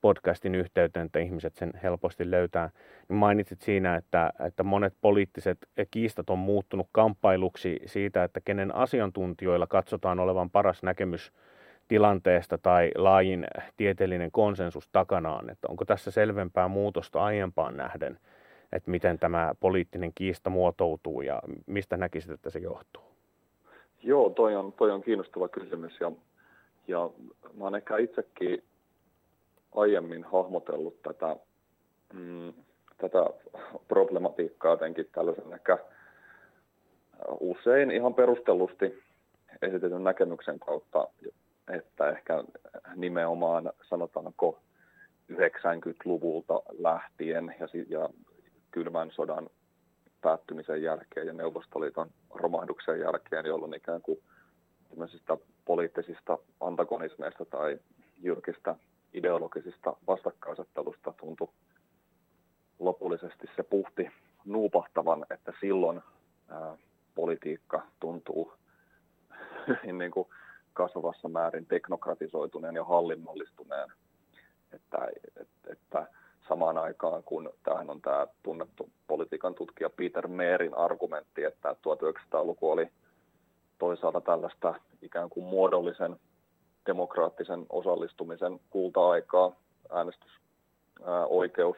podcastin 0.00 0.54
yhteyteen, 0.54 1.06
että 1.06 1.18
ihmiset 1.18 1.56
sen 1.56 1.72
helposti 1.82 2.30
löytää, 2.30 2.70
niin 3.08 3.16
mainitsit 3.16 3.62
siinä, 3.62 3.96
että, 3.96 4.32
että 4.46 4.62
monet 4.62 4.94
poliittiset 5.00 5.58
kiistat 5.90 6.30
on 6.30 6.38
muuttunut 6.38 6.88
kamppailuksi 6.92 7.80
siitä, 7.86 8.24
että 8.24 8.40
kenen 8.44 8.74
asiantuntijoilla 8.74 9.66
katsotaan 9.66 10.20
olevan 10.20 10.50
paras 10.50 10.82
näkemys 10.82 11.32
tilanteesta 11.88 12.58
tai 12.58 12.90
laajin 12.96 13.46
tieteellinen 13.76 14.30
konsensus 14.30 14.88
takanaan, 14.88 15.50
että 15.50 15.68
onko 15.68 15.84
tässä 15.84 16.10
selvempää 16.10 16.68
muutosta 16.68 17.24
aiempaan 17.24 17.76
nähden, 17.76 18.18
että 18.74 18.90
miten 18.90 19.18
tämä 19.18 19.54
poliittinen 19.60 20.12
kiista 20.14 20.50
muotoutuu 20.50 21.20
ja 21.20 21.42
mistä 21.66 21.96
näkisit, 21.96 22.30
että 22.30 22.50
se 22.50 22.58
johtuu? 22.58 23.02
Joo, 24.02 24.30
toi 24.30 24.56
on, 24.56 24.72
toi 24.72 24.90
on 24.90 25.02
kiinnostava 25.02 25.48
kysymys 25.48 26.00
ja, 26.00 26.12
ja 26.88 27.10
mä 27.58 27.64
oon 27.64 27.74
ehkä 27.74 27.96
itsekin 27.96 28.62
aiemmin 29.74 30.24
hahmotellut 30.24 31.02
tätä, 31.02 31.36
mm, 32.12 32.52
tätä 32.98 33.26
problematiikkaa 33.88 34.70
jotenkin 34.70 35.08
tällaisen 35.12 35.52
ehkä 35.52 35.78
usein 37.40 37.90
ihan 37.90 38.14
perustellusti 38.14 39.02
esitetyn 39.62 40.04
näkemyksen 40.04 40.58
kautta, 40.58 41.08
että 41.68 42.08
ehkä 42.08 42.44
nimenomaan 42.94 43.72
sanotaanko 43.82 44.58
90-luvulta 45.32 46.62
lähtien 46.78 47.54
ja, 47.60 47.66
ja 47.88 48.08
kylmän 48.74 49.10
sodan 49.10 49.50
päättymisen 50.20 50.82
jälkeen 50.82 51.26
ja 51.26 51.32
Neuvostoliiton 51.32 52.10
romahduksen 52.30 53.00
jälkeen, 53.00 53.46
jolloin 53.46 53.74
ikään 53.74 54.02
kuin 54.02 54.18
poliittisista 55.64 56.38
antagonismeista 56.60 57.44
tai 57.44 57.78
jyrkistä 58.22 58.76
ideologisista 59.12 59.96
vastakkainasettelusta 60.06 61.12
tuntui 61.12 61.48
lopullisesti 62.78 63.46
se 63.56 63.62
puhti 63.62 64.10
nuupahtavan, 64.44 65.26
että 65.30 65.52
silloin 65.60 66.00
ää, 66.48 66.76
politiikka 67.14 67.82
tuntuu 68.00 68.52
niin 69.98 70.10
kuin 70.10 70.28
kasvavassa 70.72 71.28
määrin 71.28 71.66
teknokratisoituneen 71.66 72.74
ja 72.74 72.84
hallinnollistuneen. 72.84 73.92
Että, 74.72 75.08
että, 75.40 75.72
että 75.72 76.06
samaan 76.48 76.78
aikaan, 76.78 77.22
kun 77.22 77.50
tähän 77.62 77.90
on 77.90 78.00
tämä 78.00 78.26
tunnettu 78.42 78.90
politiikan 79.06 79.54
tutkija 79.54 79.90
Peter 79.90 80.28
Meerin 80.28 80.74
argumentti, 80.76 81.44
että 81.44 81.72
1900-luku 81.72 82.70
oli 82.70 82.88
toisaalta 83.78 84.20
tällaista 84.20 84.74
ikään 85.02 85.30
kuin 85.30 85.46
muodollisen 85.46 86.16
demokraattisen 86.86 87.66
osallistumisen 87.70 88.60
kulta-aikaa, 88.70 89.52
äänestysoikeus 89.92 91.76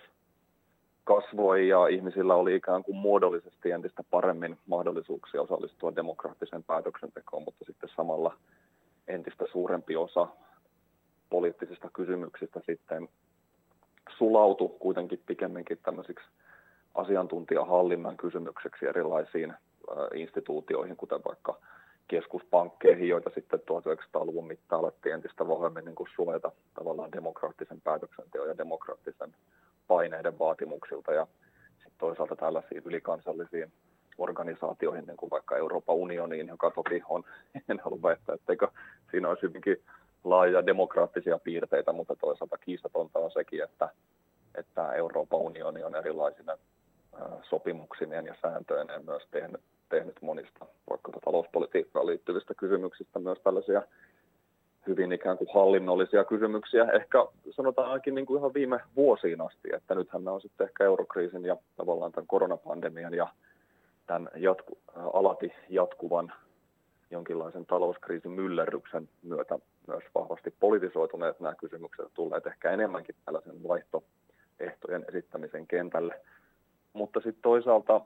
kasvoi 1.04 1.68
ja 1.68 1.86
ihmisillä 1.86 2.34
oli 2.34 2.54
ikään 2.54 2.84
kuin 2.84 2.96
muodollisesti 2.96 3.70
entistä 3.70 4.04
paremmin 4.10 4.58
mahdollisuuksia 4.66 5.42
osallistua 5.42 5.96
demokraattiseen 5.96 6.64
päätöksentekoon, 6.64 7.42
mutta 7.42 7.64
sitten 7.64 7.90
samalla 7.96 8.36
entistä 9.08 9.44
suurempi 9.52 9.96
osa 9.96 10.28
poliittisista 11.30 11.90
kysymyksistä 11.92 12.60
sitten 12.66 13.08
sulautu 14.18 14.68
kuitenkin 14.68 15.22
pikemminkin 15.26 15.78
tämmöisiksi 15.82 16.26
asiantuntijahallinnan 16.94 18.16
kysymykseksi 18.16 18.86
erilaisiin 18.86 19.54
instituutioihin, 20.14 20.96
kuten 20.96 21.20
vaikka 21.24 21.58
keskuspankkeihin, 22.08 23.08
joita 23.08 23.30
sitten 23.34 23.60
1900-luvun 23.60 24.46
mittaan 24.46 24.80
alettiin 24.80 25.14
entistä 25.14 25.48
vahvemmin 25.48 25.84
niin 25.84 25.94
kuin 25.94 26.08
suojata 26.16 26.52
tavallaan 26.74 27.12
demokraattisen 27.12 27.80
päätöksenteon 27.80 28.48
ja 28.48 28.58
demokraattisen 28.58 29.34
paineiden 29.88 30.38
vaatimuksilta. 30.38 31.12
Ja 31.12 31.26
sitten 31.70 31.98
toisaalta 31.98 32.36
tällaisiin 32.36 32.82
ylikansallisiin 32.84 33.72
organisaatioihin, 34.18 35.06
niin 35.06 35.16
kuin 35.16 35.30
vaikka 35.30 35.56
Euroopan 35.56 35.96
unioniin, 35.96 36.48
joka 36.48 36.70
toki 36.70 37.02
on, 37.08 37.24
en 37.68 37.80
halua 37.84 38.02
väittää, 38.02 38.34
etteikö 38.34 38.68
siinä 39.10 39.28
olisi 39.28 39.42
hyvinkin 39.42 39.76
laajoja 40.30 40.66
demokraattisia 40.66 41.38
piirteitä, 41.38 41.92
mutta 41.92 42.16
toisaalta 42.16 42.58
kiistatonta 42.58 43.18
on 43.18 43.30
sekin, 43.30 43.62
että, 43.62 43.88
että 44.54 44.92
Euroopan 44.92 45.40
unioni 45.40 45.82
on 45.82 45.96
erilaisina 45.96 46.58
sopimuksineen 47.42 48.26
ja 48.26 48.34
sääntöineen 48.42 49.04
myös 49.04 49.22
tehnyt, 49.30 49.60
tehnyt 49.88 50.16
monista 50.22 50.66
vaikka 50.90 51.12
talouspolitiikkaan 51.24 52.06
liittyvistä 52.06 52.54
kysymyksistä 52.54 53.18
myös 53.18 53.38
tällaisia 53.38 53.82
hyvin 54.86 55.12
ikään 55.12 55.38
kuin 55.38 55.48
hallinnollisia 55.54 56.24
kysymyksiä. 56.24 56.84
Ehkä 56.84 57.26
sanotaan 57.50 57.88
ainakin 57.88 58.14
niin 58.14 58.26
kuin 58.26 58.38
ihan 58.38 58.54
viime 58.54 58.80
vuosiin 58.96 59.40
asti, 59.40 59.68
että 59.74 59.94
nythän 59.94 60.22
me 60.22 60.30
on 60.30 60.40
sitten 60.40 60.64
ehkä 60.66 60.84
eurokriisin 60.84 61.44
ja 61.44 61.56
tavallaan 61.76 62.12
tämän 62.12 62.26
koronapandemian 62.26 63.14
ja 63.14 63.28
tämän 64.06 64.28
jatku, 64.36 64.78
alati 64.94 65.52
jatkuvan 65.68 66.32
jonkinlaisen 67.10 67.66
talouskriisin 67.66 68.30
myllerryksen 68.30 69.08
myötä 69.22 69.58
myös 69.86 70.04
vahvasti 70.14 70.50
politisoituneet 70.60 71.40
nämä 71.40 71.54
kysymykset 71.54 72.06
tulleet 72.14 72.46
ehkä 72.46 72.70
enemmänkin 72.70 73.14
tällaisen 73.24 73.62
vaihtoehtojen 73.68 75.04
esittämisen 75.08 75.66
kentälle. 75.66 76.20
Mutta 76.92 77.20
sitten 77.20 77.42
toisaalta 77.42 78.00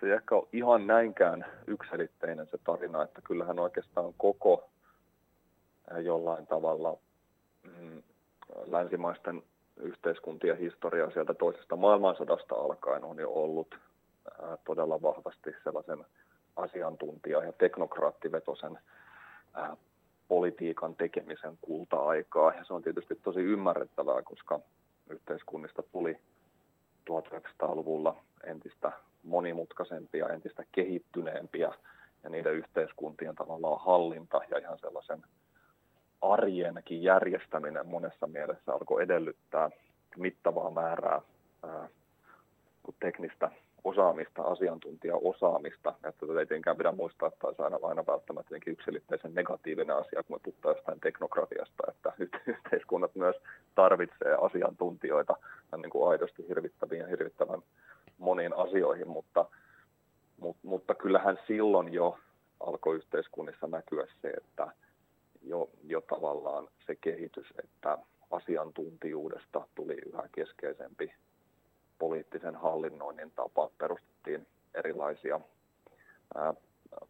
se 0.00 0.06
ei 0.06 0.12
ehkä 0.12 0.34
ole 0.34 0.48
ihan 0.52 0.86
näinkään 0.86 1.46
ykselitteinen 1.66 2.46
se 2.46 2.58
tarina, 2.64 3.02
että 3.02 3.20
kyllähän 3.24 3.58
oikeastaan 3.58 4.14
koko 4.16 4.68
jollain 6.02 6.46
tavalla 6.46 6.98
mm, 7.62 8.02
länsimaisten 8.66 9.42
yhteiskuntien 9.76 10.58
historia 10.58 11.10
sieltä 11.10 11.34
toisesta 11.34 11.76
maailmansodasta 11.76 12.54
alkaen 12.54 13.04
on 13.04 13.18
jo 13.18 13.30
ollut 13.30 13.78
ää, 14.42 14.58
todella 14.64 15.02
vahvasti 15.02 15.50
sellaisen 15.64 16.04
asiantuntija- 16.56 17.44
ja 17.44 17.52
teknokraattivetosen 17.52 18.78
ää, 19.54 19.76
politiikan 20.28 20.96
tekemisen 20.96 21.58
kulta-aikaa. 21.60 22.52
Ja 22.54 22.64
se 22.64 22.74
on 22.74 22.82
tietysti 22.82 23.14
tosi 23.14 23.40
ymmärrettävää, 23.40 24.22
koska 24.22 24.60
yhteiskunnista 25.10 25.82
tuli 25.92 26.18
1900-luvulla 27.10 28.16
entistä 28.44 28.92
monimutkaisempia, 29.22 30.28
entistä 30.28 30.64
kehittyneempiä 30.72 31.72
ja 32.24 32.30
niiden 32.30 32.54
yhteiskuntien 32.54 33.34
tavallaan 33.34 33.80
hallinta 33.80 34.40
ja 34.50 34.58
ihan 34.58 34.78
sellaisen 34.78 35.22
arjenkin 36.22 37.02
järjestäminen 37.02 37.86
monessa 37.86 38.26
mielessä 38.26 38.72
alkoi 38.72 39.02
edellyttää 39.02 39.70
mittavaa 40.16 40.70
määrää 40.70 41.20
ää, 41.62 41.88
teknistä 43.00 43.50
osaamista, 43.86 44.42
asiantuntijaosaamista. 44.42 45.94
Että 46.04 46.26
tätä 46.26 46.40
ei 46.40 46.46
tietenkään 46.46 46.76
pidä 46.76 46.92
muistaa, 46.92 47.28
että 47.28 47.46
olisi 47.46 47.62
aina, 47.62 47.78
aina 47.82 48.06
välttämättä 48.06 48.56
yksilitteisen 48.66 49.34
negatiivinen 49.34 49.96
asia, 49.96 50.22
kun 50.22 50.36
me 50.36 50.40
puhutaan 50.42 50.76
jostain 50.76 51.00
teknokratiasta, 51.00 51.82
että 51.88 52.12
yhteiskunnat 52.46 53.14
myös 53.14 53.36
tarvitsee 53.74 54.34
asiantuntijoita 54.40 55.36
niin 55.76 55.90
kuin 55.90 56.10
aidosti 56.10 56.48
hirvittäviin 56.48 57.00
ja 57.00 57.06
hirvittävän 57.06 57.62
moniin 58.18 58.56
asioihin, 58.56 59.08
mutta, 59.08 59.44
mutta, 60.40 60.60
mutta 60.62 60.94
kyllähän 60.94 61.38
silloin 61.46 61.92
jo 61.92 62.18
alkoi 62.60 62.96
yhteiskunnissa 62.96 63.66
näkyä 63.66 64.06
se, 64.22 64.28
että 64.28 64.68
jo, 65.42 65.68
jo 65.84 66.00
tavallaan 66.00 66.68
se 66.86 66.96
kehitys, 66.96 67.46
että 67.64 67.98
asiantuntijuudesta 68.30 69.66
tuli 69.74 69.96
yhä 70.06 70.28
keskeisempi 70.32 71.12
poliittisen 71.98 72.56
hallinnoinnin 72.56 73.32
tapa. 73.36 73.70
Perustettiin 73.78 74.46
erilaisia, 74.74 75.40
ää, 76.34 76.54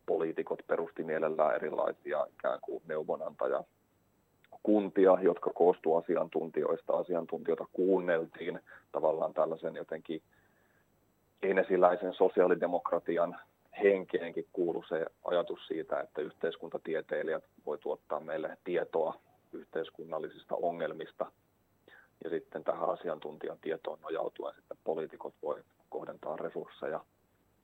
poliitikot 0.06 0.62
perusti 0.66 1.02
mielellään 1.02 1.54
erilaisia 1.54 2.26
ikään 2.38 2.58
kuin 2.62 2.82
neuvonantaja 2.86 3.64
kuntia, 4.62 5.18
jotka 5.22 5.50
koostuivat 5.50 6.04
asiantuntijoista. 6.04 6.92
Asiantuntijoita 6.92 7.66
kuunneltiin 7.72 8.60
tavallaan 8.92 9.34
tällaisen 9.34 9.76
jotenkin 9.76 10.22
einesiläisen 11.42 12.14
sosiaalidemokratian 12.14 13.36
henkeenkin 13.82 14.46
kuulu 14.52 14.84
se 14.88 15.06
ajatus 15.24 15.66
siitä, 15.66 16.00
että 16.00 16.20
yhteiskuntatieteilijät 16.20 17.44
voi 17.66 17.78
tuottaa 17.78 18.20
meille 18.20 18.58
tietoa 18.64 19.14
yhteiskunnallisista 19.52 20.54
ongelmista– 20.54 21.26
ja 22.24 22.30
sitten 22.30 22.64
tähän 22.64 22.88
asiantuntijan 22.88 23.58
tietoon 23.60 23.98
nojautuen 24.00 24.54
sitten 24.54 24.78
poliitikot 24.84 25.34
voi 25.42 25.62
kohdentaa 25.88 26.36
resursseja, 26.36 27.00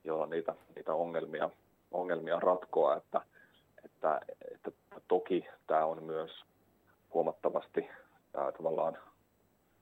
joilla 0.04 0.26
niitä, 0.26 0.54
niitä 0.76 0.94
ongelmia, 0.94 1.50
ongelmia 1.90 2.40
ratkoa, 2.40 2.96
että, 2.96 3.20
että, 3.84 4.20
että 4.52 4.70
toki 5.08 5.44
tämä 5.66 5.84
on 5.84 6.02
myös 6.02 6.30
huomattavasti 7.14 7.88
tämä 8.32 8.52
tavallaan 8.52 8.98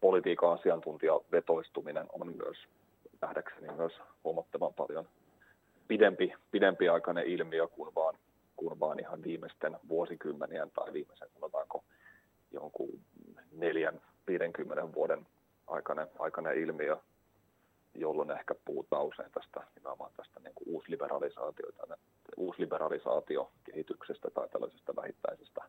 politiikan 0.01 0.53
asiantuntijavetoistuminen 0.53 2.07
on 2.13 2.37
myös 2.37 2.57
nähdäkseni 3.21 3.73
myös 3.73 3.93
huomattavan 4.25 4.75
paljon 4.75 5.09
pidempi, 5.89 6.33
pidempiaikainen 6.51 7.27
ilmiö 7.27 7.69
kuin 7.69 7.95
vaan, 7.95 8.15
kuin 8.57 8.81
vaan 8.81 9.01
ihan 9.01 9.23
viimeisten 9.23 9.77
vuosikymmenien 9.89 10.71
tai 10.71 10.93
viimeisen 10.93 11.29
sanotaanko 11.35 11.85
jonkun 12.53 12.89
neljän, 13.53 14.01
50 14.39 14.95
vuoden 14.95 15.27
aikainen, 15.67 16.09
aikainen 16.19 16.59
ilmiö, 16.59 16.97
jolloin 17.95 18.31
ehkä 18.31 18.55
puhutaan 18.65 19.05
usein 19.05 19.31
tästä 19.33 19.61
nimenomaan 19.75 20.13
tästä 20.17 20.41
niin 20.41 20.55
kuin 20.55 20.69
uusliberalisaatioita, 20.69 21.97
uusliberalisaatiokehityksestä 22.37 24.31
tai 24.31 24.49
tällaisesta 24.49 24.97
vähittäisestä 24.97 25.61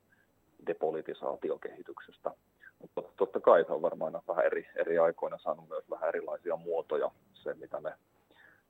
depolitisaatiokehityksestä. 0.67 2.31
Mutta 2.79 3.03
totta 3.17 3.39
kai 3.39 3.65
se 3.65 3.73
on 3.73 3.81
varmaan 3.81 4.21
vähän 4.27 4.45
eri, 4.45 4.67
eri 4.75 4.97
aikoina 4.97 5.37
saanut 5.37 5.69
myös 5.69 5.89
vähän 5.89 6.09
erilaisia 6.09 6.55
muotoja 6.55 7.11
se, 7.33 7.53
mitä 7.53 7.81
me, 7.81 7.93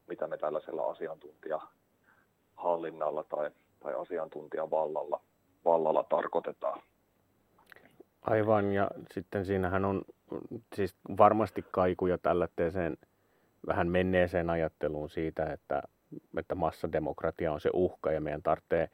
mitä 0.08 0.28
me 0.28 0.38
tällaisella 0.38 0.84
asiantuntijahallinnalla 0.84 3.24
tai, 3.24 3.52
tai 3.80 3.94
asiantuntijavallalla 3.94 5.22
vallalla 5.66 6.04
tarkoitetaan. 6.04 6.82
Aivan, 8.22 8.72
ja 8.72 8.88
sitten 9.12 9.46
siinähän 9.46 9.86
on 9.86 10.02
siis 10.76 10.96
varmasti 11.18 11.66
kaikuja 11.72 12.18
tällaiseen 12.18 12.98
vähän 13.68 13.88
menneeseen 13.88 14.50
ajatteluun 14.50 15.10
siitä, 15.10 15.46
että, 15.46 15.84
että 16.38 16.56
massademokratia 16.56 17.52
on 17.52 17.60
se 17.60 17.70
uhka 17.74 18.12
ja 18.12 18.22
meidän 18.22 18.42
tarvitsee 18.42 18.90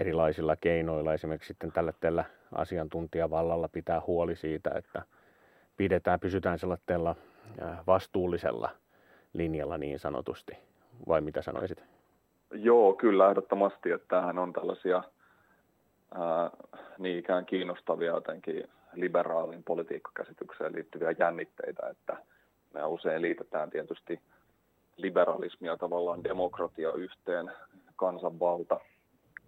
erilaisilla 0.00 0.56
keinoilla, 0.56 1.14
esimerkiksi 1.14 1.48
sitten 1.48 1.72
tällä 1.72 1.92
tällä 2.00 2.24
asiantuntijavallalla 2.52 3.68
pitää 3.68 4.02
huoli 4.06 4.36
siitä, 4.36 4.70
että 4.74 5.02
pidetään, 5.76 6.20
pysytään 6.20 6.58
sellaisella 6.58 7.16
vastuullisella 7.86 8.70
linjalla 9.32 9.78
niin 9.78 9.98
sanotusti, 9.98 10.52
vai 11.08 11.20
mitä 11.20 11.42
sanoisit? 11.42 11.82
Joo, 12.50 12.92
kyllä 12.92 13.30
ehdottomasti, 13.30 13.90
että 13.90 14.08
tämähän 14.08 14.38
on 14.38 14.52
tällaisia 14.52 15.02
ää, 16.14 16.50
niin 16.98 17.18
ikään 17.18 17.46
kiinnostavia 17.46 18.10
jotenkin 18.10 18.68
liberaalin 18.94 19.62
politiikkakäsitykseen 19.62 20.72
liittyviä 20.72 21.14
jännitteitä, 21.18 21.88
että 21.88 22.16
me 22.74 22.84
usein 22.84 23.22
liitetään 23.22 23.70
tietysti 23.70 24.20
liberalismia 24.96 25.76
tavallaan 25.76 26.24
demokratia 26.24 26.92
yhteen, 26.92 27.52
kansanvalta 27.96 28.80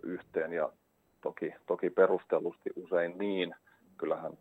yhteen 0.02 0.52
ja 0.52 0.72
toki, 1.20 1.54
toki 1.66 1.90
perustellusti 1.90 2.70
usein 2.76 3.18
niin. 3.18 3.54
Kyllähän 3.98 4.32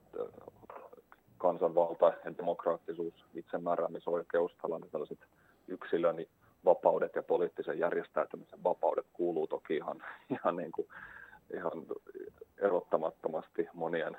kansanvalta 1.38 2.14
ja 2.26 2.38
demokraattisuus, 2.38 3.14
itsemääräämisoikeus, 3.34 4.52
tällaiset 4.92 5.20
yksilön 5.68 6.26
vapaudet 6.66 7.16
ja 7.16 7.24
poliittisen 7.24 7.80
järjestäytymisen 7.80 8.64
vapaudet 8.64 9.06
kuuluu 9.14 9.48
toki 9.48 9.76
ihan, 9.76 10.04
ihan, 10.36 10.56
niin 10.56 10.72
kuin, 10.72 10.88
ihan 11.54 11.86
erottamattomasti 12.62 13.68
monien, 13.74 14.18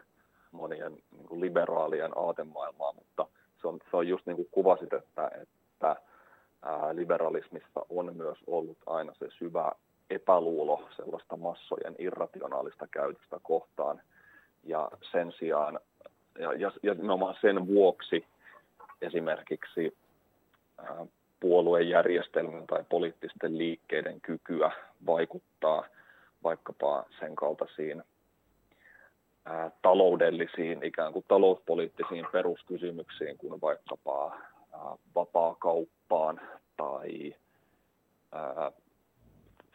monien 0.53 0.93
niin 0.93 1.29
kuin 1.29 1.41
liberaalien 1.41 2.19
aatemaailmaa, 2.19 2.93
mutta 2.93 3.27
se 3.61 3.69
on, 3.69 3.79
se 3.91 3.97
on 3.97 4.09
just 4.09 4.27
niin 4.27 4.37
kuin 4.37 4.49
kuvasit, 4.51 4.93
että, 4.93 5.31
että 5.43 5.97
ää, 6.63 6.97
liberalismissa 6.97 7.87
on 7.89 8.17
myös 8.17 8.39
ollut 8.47 8.79
aina 8.87 9.15
se 9.15 9.27
syvä 9.39 9.73
epäluulo 10.11 10.89
sellaista 10.97 11.37
massojen 11.37 11.95
irrationaalista 11.99 12.87
käytöstä 12.87 13.37
kohtaan. 13.43 14.03
Ja 14.65 14.91
sen 15.13 15.33
sijaan, 15.39 15.81
ja, 16.39 16.53
ja, 16.53 16.73
ja 16.83 16.95
nimenomaan 16.95 17.37
sen 17.41 17.67
vuoksi 17.67 18.27
esimerkiksi 19.03 19.97
ää, 20.79 21.07
puoluejärjestelmän 21.41 22.67
tai 22.67 22.85
poliittisten 22.89 23.59
liikkeiden 23.59 24.21
kykyä 24.21 24.73
vaikuttaa 25.07 25.85
sen 27.23 27.35
kaltaisiin 27.37 28.03
ää, 29.45 29.71
taloudellisiin, 29.83 30.83
ikään 30.83 31.13
kuin 31.13 31.25
talouspoliittisiin 31.29 32.27
peruskysymyksiin 32.33 33.39
kuin 33.39 33.61
vaikkapa 33.61 34.37
ää, 34.73 34.97
vapaa-kauppaan 35.15 36.41
tai 36.77 37.35
ää, 38.33 38.73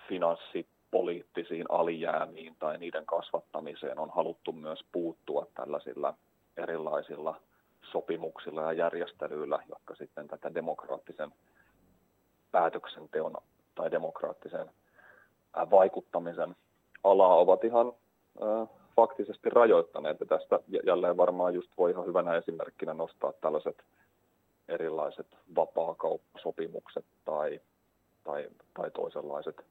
finanssipoliittisiin 0.07 1.65
alijäämiin 1.69 2.55
tai 2.59 2.77
niiden 2.77 3.05
kasvattamiseen 3.05 3.99
on 3.99 4.09
haluttu 4.09 4.51
myös 4.51 4.79
puuttua 4.91 5.47
tällaisilla 5.53 6.13
erilaisilla 6.57 7.41
sopimuksilla 7.91 8.61
ja 8.61 8.73
järjestelyillä, 8.73 9.59
jotka 9.69 9.95
sitten 9.95 10.27
tätä 10.27 10.53
demokraattisen 10.53 11.33
päätöksenteon 12.51 13.33
tai 13.75 13.91
demokraattisen 13.91 14.69
vaikuttamisen 15.71 16.55
alaa 17.03 17.35
ovat 17.35 17.63
ihan 17.63 17.93
faktisesti 18.95 19.49
rajoittaneet. 19.49 20.19
Ja 20.19 20.25
tästä 20.25 20.59
jälleen 20.85 21.17
varmaan 21.17 21.53
just 21.53 21.71
voi 21.77 21.91
ihan 21.91 22.05
hyvänä 22.05 22.35
esimerkkinä 22.35 22.93
nostaa 22.93 23.33
tällaiset 23.41 23.83
erilaiset 24.67 25.27
vapaakauppasopimukset 25.55 27.05
tai, 27.25 27.61
tai, 28.23 28.47
tai 28.73 28.91
toisenlaiset 28.91 29.65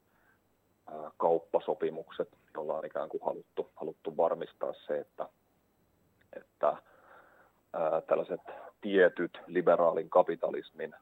ää, 0.87 1.11
kauppasopimukset, 1.17 2.29
joilla 2.53 2.77
on 2.77 2.85
ikään 2.85 3.09
kuin 3.09 3.21
haluttu, 3.25 3.69
haluttu 3.75 4.17
varmistaa 4.17 4.73
se, 4.73 4.99
että, 4.99 5.29
että 6.33 6.77
ää, 7.73 8.01
tällaiset 8.01 8.41
tietyt 8.81 9.39
liberaalin 9.47 10.09
kapitalismin 10.09 10.95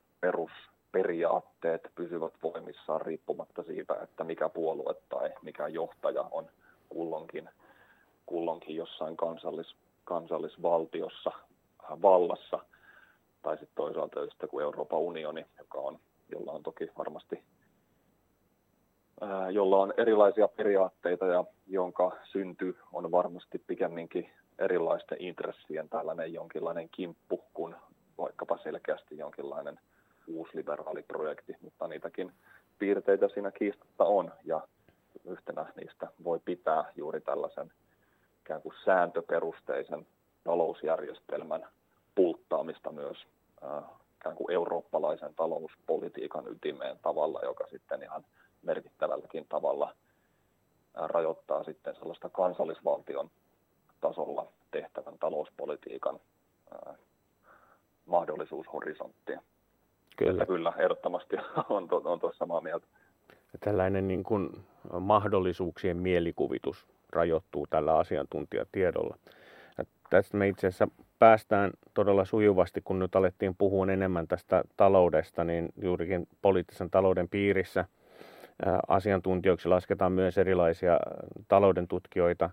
perusperiaatteet 0.95 1.91
pysyvät 1.95 2.33
voimissaan 2.43 3.01
riippumatta 3.01 3.63
siitä, 3.63 3.95
että 4.03 4.23
mikä 4.23 4.49
puolue 4.49 4.95
tai 5.09 5.33
mikä 5.41 5.67
johtaja 5.67 6.25
on 6.31 6.47
kulloinkin– 6.89 7.49
kulloinkin 8.25 8.75
jossain 8.75 9.17
kansallis, 9.17 9.75
kansallisvaltiossa 10.03 11.31
äh, 11.35 12.01
vallassa, 12.01 12.59
tai 13.41 13.57
sitten 13.57 13.75
toisaalta 13.75 14.19
just 14.19 14.43
kuin 14.49 14.63
Euroopan 14.63 14.99
unioni, 14.99 15.45
joka 15.57 15.77
on, 15.77 15.99
jolla 16.31 16.51
on 16.51 16.63
toki 16.63 16.91
varmasti 16.97 17.43
äh, 19.23 19.49
jolla 19.51 19.77
on 19.77 19.93
erilaisia 19.97 20.47
periaatteita 20.47 21.25
ja 21.25 21.43
jonka 21.67 22.17
synty 22.23 22.77
on 22.93 23.11
varmasti 23.11 23.63
pikemminkin 23.67 24.29
erilaisten 24.59 25.21
intressien 25.21 25.89
tällainen 25.89 26.33
jonkinlainen 26.33 26.89
kimppu 26.89 27.43
kuin 27.53 27.75
vaikkapa 28.17 28.57
selkeästi 28.63 29.17
jonkinlainen 29.17 29.79
uusliberaali 30.27 31.03
projekti, 31.03 31.55
mutta 31.61 31.87
niitäkin 31.87 32.31
piirteitä 32.79 33.27
siinä 33.29 33.51
kiistatta 33.51 34.03
on 34.03 34.31
ja 34.43 34.67
yhtenä 35.25 35.65
niistä 35.75 36.07
voi 36.23 36.39
pitää 36.45 36.91
juuri 36.95 37.21
tällaisen 37.21 37.71
ikään 38.41 38.61
kuin 38.61 38.75
sääntöperusteisen 38.85 40.07
talousjärjestelmän 40.43 41.67
pulttaamista 42.15 42.91
myös 42.91 43.17
ikään 44.19 44.35
kuin 44.35 44.51
eurooppalaisen 44.51 45.35
talouspolitiikan 45.35 46.47
ytimeen 46.47 46.99
tavalla, 47.01 47.39
joka 47.43 47.67
sitten 47.67 48.03
ihan 48.03 48.25
merkittävälläkin 48.61 49.45
tavalla 49.49 49.95
rajoittaa 50.93 51.63
sitten 51.63 51.95
sellaista 51.95 52.29
kansallisvaltion 52.29 53.29
tasolla 54.01 54.47
tehtävän 54.71 55.19
talouspolitiikan 55.19 56.19
mahdollisuushorisonttia. 58.05 59.41
Kyllä. 60.15 60.45
kyllä, 60.45 60.73
ehdottomasti 60.77 61.35
on, 61.69 61.87
on 61.91 62.19
tuossa 62.19 62.37
samaa 62.37 62.61
mieltä. 62.61 62.87
Tällainen 63.59 64.07
niin 64.07 64.23
kuin 64.23 64.49
mahdollisuuksien 64.99 65.97
mielikuvitus 65.97 66.87
rajoittuu 67.09 67.67
tällä 67.67 67.97
asiantuntijatiedolla. 67.97 69.17
Ja 69.77 69.83
tästä 70.09 70.37
me 70.37 70.47
itse 70.47 70.67
asiassa 70.67 70.87
päästään 71.19 71.71
todella 71.93 72.25
sujuvasti, 72.25 72.81
kun 72.81 72.99
nyt 72.99 73.15
alettiin 73.15 73.55
puhua 73.55 73.87
enemmän 73.93 74.27
tästä 74.27 74.63
taloudesta, 74.77 75.43
niin 75.43 75.69
juurikin 75.81 76.27
poliittisen 76.41 76.89
talouden 76.89 77.29
piirissä 77.29 77.85
asiantuntijoiksi 78.87 79.69
lasketaan 79.69 80.11
myös 80.11 80.37
erilaisia 80.37 80.99
talouden 81.47 81.87
tutkijoita, 81.87 82.49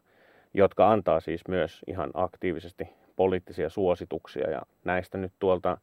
jotka 0.54 0.90
antaa 0.90 1.20
siis 1.20 1.48
myös 1.48 1.82
ihan 1.86 2.10
aktiivisesti 2.14 2.88
poliittisia 3.16 3.70
suosituksia. 3.70 4.50
Ja 4.50 4.62
näistä 4.84 5.18
nyt 5.18 5.32
tuolta 5.38 5.78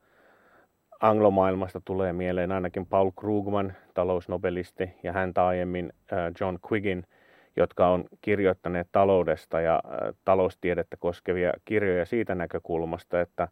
anglomaailmasta 1.00 1.82
tulee 1.86 2.14
mieleen 2.14 2.52
ainakin 2.52 2.86
Paul 2.86 3.12
Krugman, 3.20 3.74
talousnobelisti, 3.94 4.90
ja 5.04 5.14
häntä 5.14 5.48
aiemmin 5.48 5.94
John 6.40 6.58
Quiggin– 6.72 7.04
jotka 7.60 7.88
on 7.88 8.06
kirjoittaneet 8.22 8.88
taloudesta 8.92 9.62
ja 9.62 9.84
taloustiedettä 10.26 10.98
koskevia 10.98 11.54
kirjoja 11.66 12.06
siitä 12.06 12.36
näkökulmasta, 12.36 13.22
että 13.22 13.48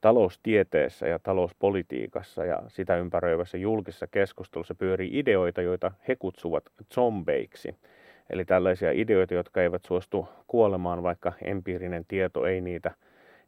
taloustieteessä 0.00 1.08
ja 1.08 1.18
talouspolitiikassa 1.18 2.44
ja 2.44 2.62
sitä 2.68 2.96
ympäröivässä 2.96 3.58
julkisessa 3.58 4.06
keskustelussa 4.06 4.74
pyörii 4.74 5.18
ideoita, 5.18 5.62
joita 5.62 5.92
he 6.08 6.16
kutsuvat 6.16 6.64
zombeiksi. 6.94 7.76
Eli 8.30 8.44
tällaisia 8.44 8.90
ideoita, 8.92 9.34
jotka 9.34 9.62
eivät 9.62 9.84
suostu 9.84 10.28
kuolemaan, 10.46 11.02
vaikka 11.02 11.32
empiirinen 11.44 12.04
tieto 12.08 12.46
ei 12.46 12.60
niitä 12.60 12.90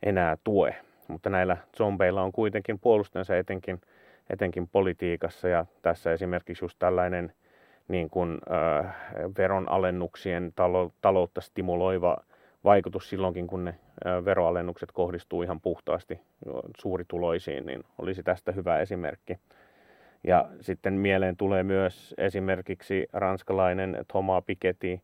enää 0.02 0.36
tue. 0.44 0.76
Mutta 1.08 1.30
näillä 1.30 1.56
zombeilla 1.76 2.22
on 2.22 2.32
kuitenkin 2.32 2.78
puolustensa 2.78 3.36
etenkin, 3.36 3.80
etenkin 4.30 4.68
politiikassa 4.68 5.48
ja 5.48 5.66
tässä 5.82 6.12
esimerkiksi 6.12 6.64
just 6.64 6.78
tällainen 6.78 7.32
niin 7.88 8.10
kuin, 8.10 8.38
äh, 8.52 8.96
veronalennuksien 9.38 10.52
talo, 10.56 10.92
taloutta 11.00 11.40
stimuloiva 11.40 12.16
vaikutus 12.64 13.08
silloinkin, 13.08 13.46
kun 13.46 13.64
ne 13.64 13.70
äh, 14.06 14.24
veroalennukset 14.24 14.92
kohdistuu 14.92 15.42
ihan 15.42 15.60
puhtaasti 15.60 16.20
suurituloisiin, 16.78 17.66
niin 17.66 17.84
olisi 17.98 18.22
tästä 18.22 18.52
hyvä 18.52 18.78
esimerkki. 18.78 19.38
Ja 20.26 20.48
sitten 20.60 20.94
mieleen 20.94 21.36
tulee 21.36 21.62
myös 21.62 22.14
esimerkiksi 22.18 23.06
ranskalainen 23.12 24.04
Thomas 24.08 24.44
Piketty, 24.46 25.00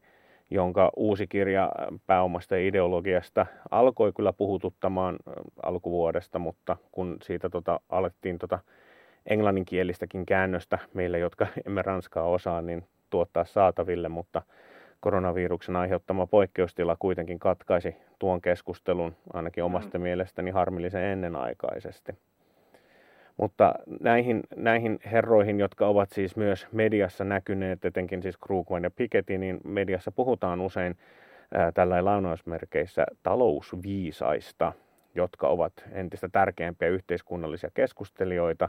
jonka 0.50 0.90
uusi 0.96 1.26
kirja 1.26 1.72
pääomasta 2.06 2.56
ja 2.56 2.68
ideologiasta 2.68 3.46
alkoi 3.70 4.12
kyllä 4.12 4.32
puhututtamaan 4.32 5.16
alkuvuodesta, 5.62 6.38
mutta 6.38 6.76
kun 6.92 7.16
siitä 7.22 7.50
tota, 7.50 7.80
alettiin 7.88 8.38
tota 8.38 8.58
englanninkielistäkin 9.26 10.26
käännöstä 10.26 10.78
meille, 10.94 11.18
jotka 11.18 11.46
emme 11.66 11.82
ranskaa 11.82 12.24
osaa, 12.24 12.62
niin 12.62 12.84
tuottaa 13.10 13.44
saataville, 13.44 14.08
mutta 14.08 14.42
koronaviruksen 15.00 15.76
aiheuttama 15.76 16.26
poikkeustila 16.26 16.96
kuitenkin 16.98 17.38
katkaisi 17.38 17.96
tuon 18.18 18.40
keskustelun 18.40 19.16
ainakin 19.32 19.64
omasta 19.64 19.98
mm. 19.98 20.02
mielestäni 20.02 20.50
harmillisen 20.50 21.04
ennenaikaisesti. 21.04 22.12
Mutta 23.36 23.74
näihin, 24.00 24.42
näihin 24.56 24.98
herroihin, 25.12 25.60
jotka 25.60 25.86
ovat 25.86 26.10
siis 26.10 26.36
myös 26.36 26.66
mediassa 26.72 27.24
näkyneet, 27.24 27.84
etenkin 27.84 28.22
siis 28.22 28.36
Krugman 28.36 28.82
ja 28.82 28.90
Piketty, 28.90 29.38
niin 29.38 29.60
mediassa 29.64 30.12
puhutaan 30.12 30.60
usein 30.60 30.98
ää, 31.54 31.72
tällä 31.72 32.04
lainausmerkeissä 32.04 33.06
talousviisaista, 33.22 34.72
jotka 35.14 35.48
ovat 35.48 35.72
entistä 35.92 36.28
tärkeämpiä 36.32 36.88
yhteiskunnallisia 36.88 37.70
keskustelijoita. 37.74 38.68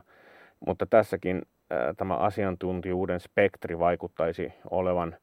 Mutta 0.59 0.85
tässäkin 0.85 1.41
ää, 1.69 1.93
tämä 1.93 2.15
asiantuntijuuden 2.15 3.19
spektri 3.19 3.79
vaikuttaisi 3.79 4.53
olevan 4.69 5.15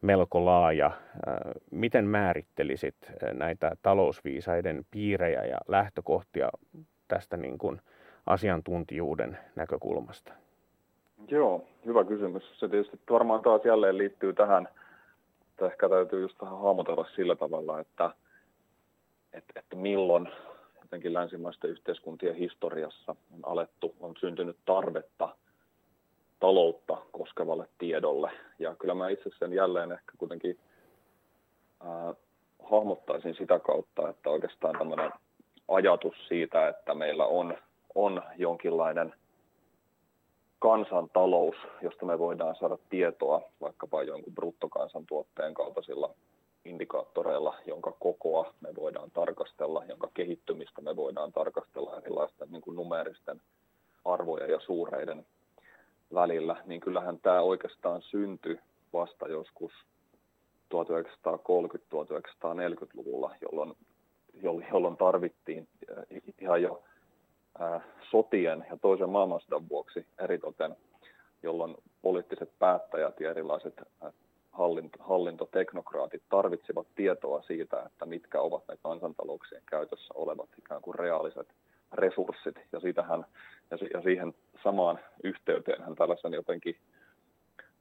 melko 0.00 0.44
laaja. 0.44 0.90
Ää, 1.26 1.52
miten 1.70 2.04
määrittelisit 2.04 2.96
näitä 3.32 3.76
talousviisaiden 3.82 4.84
piirejä 4.90 5.44
ja 5.44 5.58
lähtökohtia 5.68 6.48
tästä 7.08 7.36
niin 7.36 7.58
kuin– 7.58 7.80
asiantuntijuuden 8.26 9.38
näkökulmasta? 9.56 10.32
Joo, 11.28 11.64
hyvä 11.86 12.04
kysymys. 12.04 12.42
Se 12.58 12.68
tietysti 12.68 13.00
varmaan 13.10 13.42
taas 13.42 13.64
jälleen 13.64 13.98
liittyy 13.98 14.32
tähän, 14.32 14.68
että 15.50 15.66
ehkä 15.66 15.88
täytyy 15.88 16.20
just 16.20 16.40
vähän 16.40 16.60
hahmotella 16.60 17.06
sillä 17.16 17.36
tavalla, 17.36 17.80
että, 17.80 18.10
että, 19.32 19.52
että 19.56 19.76
milloin 19.76 20.28
jotenkin 20.82 21.14
länsimaisten 21.14 21.70
yhteiskuntien 21.70 22.34
historiassa 22.34 23.16
on 23.34 23.40
alettu, 23.42 23.94
on 24.00 24.14
syntynyt 24.20 24.56
tarvetta 24.64 25.36
taloutta 26.40 26.96
koskevalle 27.12 27.68
tiedolle. 27.78 28.30
Ja 28.58 28.74
kyllä 28.74 28.94
mä 28.94 29.08
itse 29.08 29.30
sen 29.38 29.52
jälleen 29.52 29.92
ehkä 29.92 30.12
kuitenkin 30.18 30.58
äh, 31.84 32.16
hahmottaisin 32.70 33.34
sitä 33.34 33.58
kautta, 33.58 34.08
että 34.08 34.30
oikeastaan 34.30 34.78
tämmöinen 34.78 35.12
ajatus 35.68 36.14
siitä, 36.28 36.68
että 36.68 36.94
meillä 36.94 37.26
on 37.26 37.54
on 37.94 38.22
jonkinlainen 38.36 39.14
kansantalous, 40.58 41.56
josta 41.82 42.06
me 42.06 42.18
voidaan 42.18 42.56
saada 42.56 42.78
tietoa 42.90 43.42
vaikkapa 43.60 44.02
jonkun 44.02 44.34
bruttokansantuotteen 44.34 45.54
kaltaisilla 45.54 46.14
indikaattoreilla, 46.64 47.54
jonka 47.66 47.92
kokoa 48.00 48.54
me 48.60 48.68
voidaan 48.76 49.10
tarkastella, 49.10 49.84
jonka 49.84 50.10
kehittymistä 50.14 50.82
me 50.82 50.96
voidaan 50.96 51.32
tarkastella 51.32 51.96
erilaisten 51.96 52.52
niin 52.52 52.62
kuin 52.62 52.76
numeristen 52.76 53.40
arvojen 54.04 54.50
ja 54.50 54.60
suureiden 54.60 55.26
välillä, 56.14 56.56
niin 56.66 56.80
kyllähän 56.80 57.18
tämä 57.18 57.40
oikeastaan 57.40 58.02
syntyi 58.02 58.58
vasta 58.92 59.28
joskus 59.28 59.72
1930-1940-luvulla, 60.74 63.34
jolloin, 63.42 63.76
jolloin 64.72 64.96
tarvittiin 64.96 65.68
ihan 66.40 66.62
jo 66.62 66.82
sotien 68.10 68.66
ja 68.70 68.76
toisen 68.76 69.10
maailmansodan 69.10 69.68
vuoksi 69.68 70.06
eritoten, 70.18 70.76
jolloin 71.42 71.74
poliittiset 72.02 72.50
päättäjät 72.58 73.20
ja 73.20 73.30
erilaiset 73.30 73.82
hallintoteknokraatit 75.00 76.22
tarvitsivat 76.28 76.86
tietoa 76.94 77.42
siitä, 77.42 77.82
että 77.86 78.06
mitkä 78.06 78.40
ovat 78.40 78.62
ne 78.68 78.76
kansantalouksien 78.82 79.62
käytössä 79.70 80.14
olevat 80.14 80.48
ikään 80.58 80.82
kuin 80.82 80.94
reaaliset 80.94 81.48
resurssit. 81.92 82.56
Ja, 82.72 82.80
siitähän, 82.80 83.24
ja 83.70 84.02
siihen 84.02 84.34
samaan 84.62 84.98
yhteyteen 85.24 85.96
tällaisen 85.96 86.32
jotenkin 86.32 86.76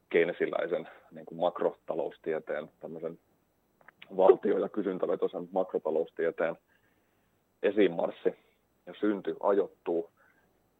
keinesiläisen 0.10 0.88
niin 1.12 1.26
kuin 1.26 1.39
makrotaloustieteen, 1.39 2.70
tämmöisen 2.80 3.20
valtio- 4.17 4.60
ja 4.60 4.70
kysyntävetoisen 4.70 5.50
makrotaloustieteen 5.52 6.56
esimarssi 7.63 8.36
ja 8.86 8.94
synty 9.00 9.36
ajoittuu, 9.39 10.10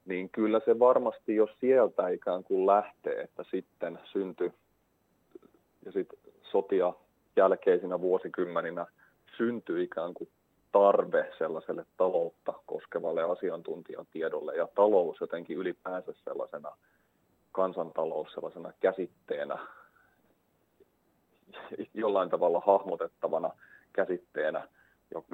niin 0.06 0.30
kyllä 0.30 0.62
se 0.66 0.80
varmasti 0.80 1.36
jo 1.36 1.48
sieltä 1.60 2.10
ikään 2.10 2.44
kuin 2.44 2.68
lähtee, 2.68 3.22
että 3.22 3.44
sitten 3.52 4.00
synty 4.04 4.54
ja 5.86 5.92
sitten 5.92 6.20
sotia 6.44 6.94
jälkeisinä 7.36 8.02
vuosikymmeninä 8.02 8.86
syntyi 9.38 9.84
ikään 9.84 10.14
kuin 10.14 10.30
tarve 10.72 11.32
sellaiselle 11.38 11.86
taloutta 11.98 12.54
koskevalle 12.66 13.24
asiantuntijatiedolle 13.24 14.56
ja 14.56 14.68
talous 14.76 15.22
jotenkin 15.22 15.58
ylipäänsä 15.58 16.14
sellaisena 16.24 16.72
kansantalous 17.52 18.34
sellaisena 18.34 18.74
käsitteenä, 18.80 19.60
jollain 21.94 22.30
tavalla 22.30 22.62
hahmotettavana 22.66 23.50
käsitteenä, 23.94 24.68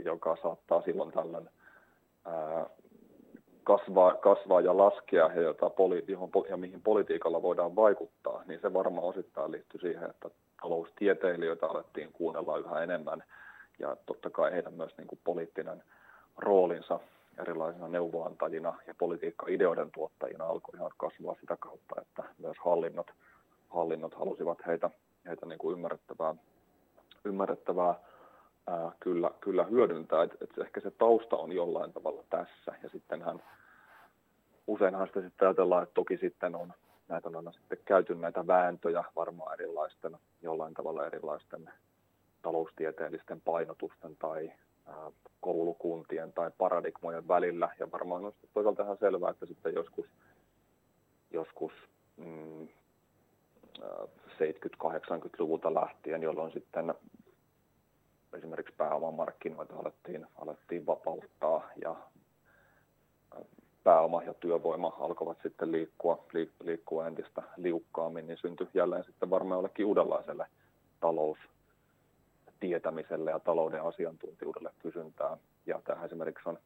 joka 0.06 0.38
saattaa 0.42 0.82
silloin 0.82 1.12
tällöin 1.12 1.50
kasvaa, 3.64 4.14
kasvaa 4.14 4.62
ja 4.62 4.78
laskea 4.78 5.32
ja, 5.36 5.42
jota 5.42 5.70
poli, 5.70 6.04
johon, 6.08 6.30
ja 6.50 6.58
mihin 6.58 6.82
politiikalla 6.82 7.42
voidaan 7.42 7.76
vaikuttaa, 7.76 8.44
niin 8.46 8.60
se 8.62 8.74
varmaan 8.74 9.08
osittain 9.08 9.52
liittyy 9.52 9.80
siihen, 9.80 10.10
että 10.10 10.30
taloustieteilijöitä 10.62 11.68
alettiin 11.68 12.12
kuunnella 12.14 12.58
yhä 12.58 12.84
enemmän. 12.84 13.24
Ja 13.80 13.98
totta 14.06 14.30
kai 14.30 14.52
heidän 14.52 14.74
myös 14.74 14.98
niin 14.98 15.08
kuin 15.08 15.20
poliittinen 15.24 15.84
roolinsa 16.38 17.00
erilaisina 17.40 17.88
neuvoantajina 17.88 18.74
ja 18.88 18.94
politiikka-ideoiden 18.98 19.92
tuottajina 19.92 20.46
alkoi 20.46 20.76
ihan 20.76 20.92
kasvaa 20.98 21.36
sitä 21.40 21.58
kautta, 21.60 22.02
että 22.02 22.24
myös 22.38 22.58
hallinnot, 22.60 23.12
hallinnot 23.70 24.14
halusivat 24.14 24.58
heitä, 24.68 24.90
heitä 25.28 25.46
niin 25.46 25.60
kuin 25.60 25.74
ymmärrettävää, 25.74 26.36
ymmärrettävää 27.26 27.96
ää, 28.68 28.92
kyllä, 29.00 29.32
kyllä 29.42 29.64
hyödyntää. 29.64 30.24
Et, 30.24 30.38
et 30.42 30.58
ehkä 30.58 30.82
se 30.82 30.92
tausta 30.92 31.36
on 31.36 31.52
jollain 31.52 31.94
tavalla 31.94 32.24
tässä. 32.30 32.74
Ja 32.84 32.90
sittenhän 32.90 33.44
useinhan 34.68 35.08
sitä 35.08 35.22
sitten 35.22 35.48
ajatellaan, 35.48 35.84
että 35.84 35.94
toki 35.94 36.18
sitten 36.18 36.56
on 36.56 36.74
näitä 37.08 37.30
on 37.30 37.36
aina 37.36 37.52
sitten 37.52 37.80
käyty 37.86 38.16
näitä 38.16 38.48
vääntöjä 38.48 39.04
varmaan 39.16 39.54
erilaisten, 39.54 40.18
jollain 40.42 40.74
tavalla 40.74 41.06
erilaisten 41.06 41.70
taloustieteellisten 42.42 43.42
painotusten 43.42 44.18
tai 44.18 44.52
ää, 44.86 45.12
koulukuntien 45.42 46.34
tai 46.34 46.52
paradigmojen 46.58 47.28
välillä. 47.28 47.70
Ja 47.80 47.92
varmaan 47.92 48.26
on 48.26 48.34
toisaalta 48.54 48.84
ihan 48.84 48.98
selvää, 48.98 49.30
että 49.30 49.46
sitten 49.46 49.74
joskus, 49.74 50.06
joskus 51.32 51.72
mm, 52.18 52.68
70-80-luvulta 53.80 55.74
lähtien, 55.74 56.24
jolloin 56.24 56.52
sitten 56.52 56.94
esimerkiksi 58.34 58.74
pääomamarkkinoita 58.78 59.76
alettiin, 59.76 60.28
alettiin 60.36 60.86
vapauttaa 60.86 61.70
ja 61.82 61.96
pääoma 63.84 64.24
ja 64.24 64.34
työvoima 64.34 64.98
alkoivat 65.00 65.38
sitten 65.44 65.72
liikkua, 65.72 66.26
liikkua 66.64 67.08
entistä 67.08 67.44
liukkaammin, 67.58 68.28
niin 68.28 68.38
syntyi 68.38 68.68
jälleen 68.74 69.04
sitten 69.04 69.30
varmaan 69.30 69.58
jollekin 69.58 69.86
uudenlaiselle 69.86 70.48
taloustietämiselle 71.00 73.32
ja 73.32 73.40
talouden 73.40 73.84
asiantuntijuudelle 73.84 74.72
kysyntää. 74.80 75.38
Ja 75.66 75.82
tämä 75.86 76.06
esimerkiksi 76.06 76.50
on 76.50 76.60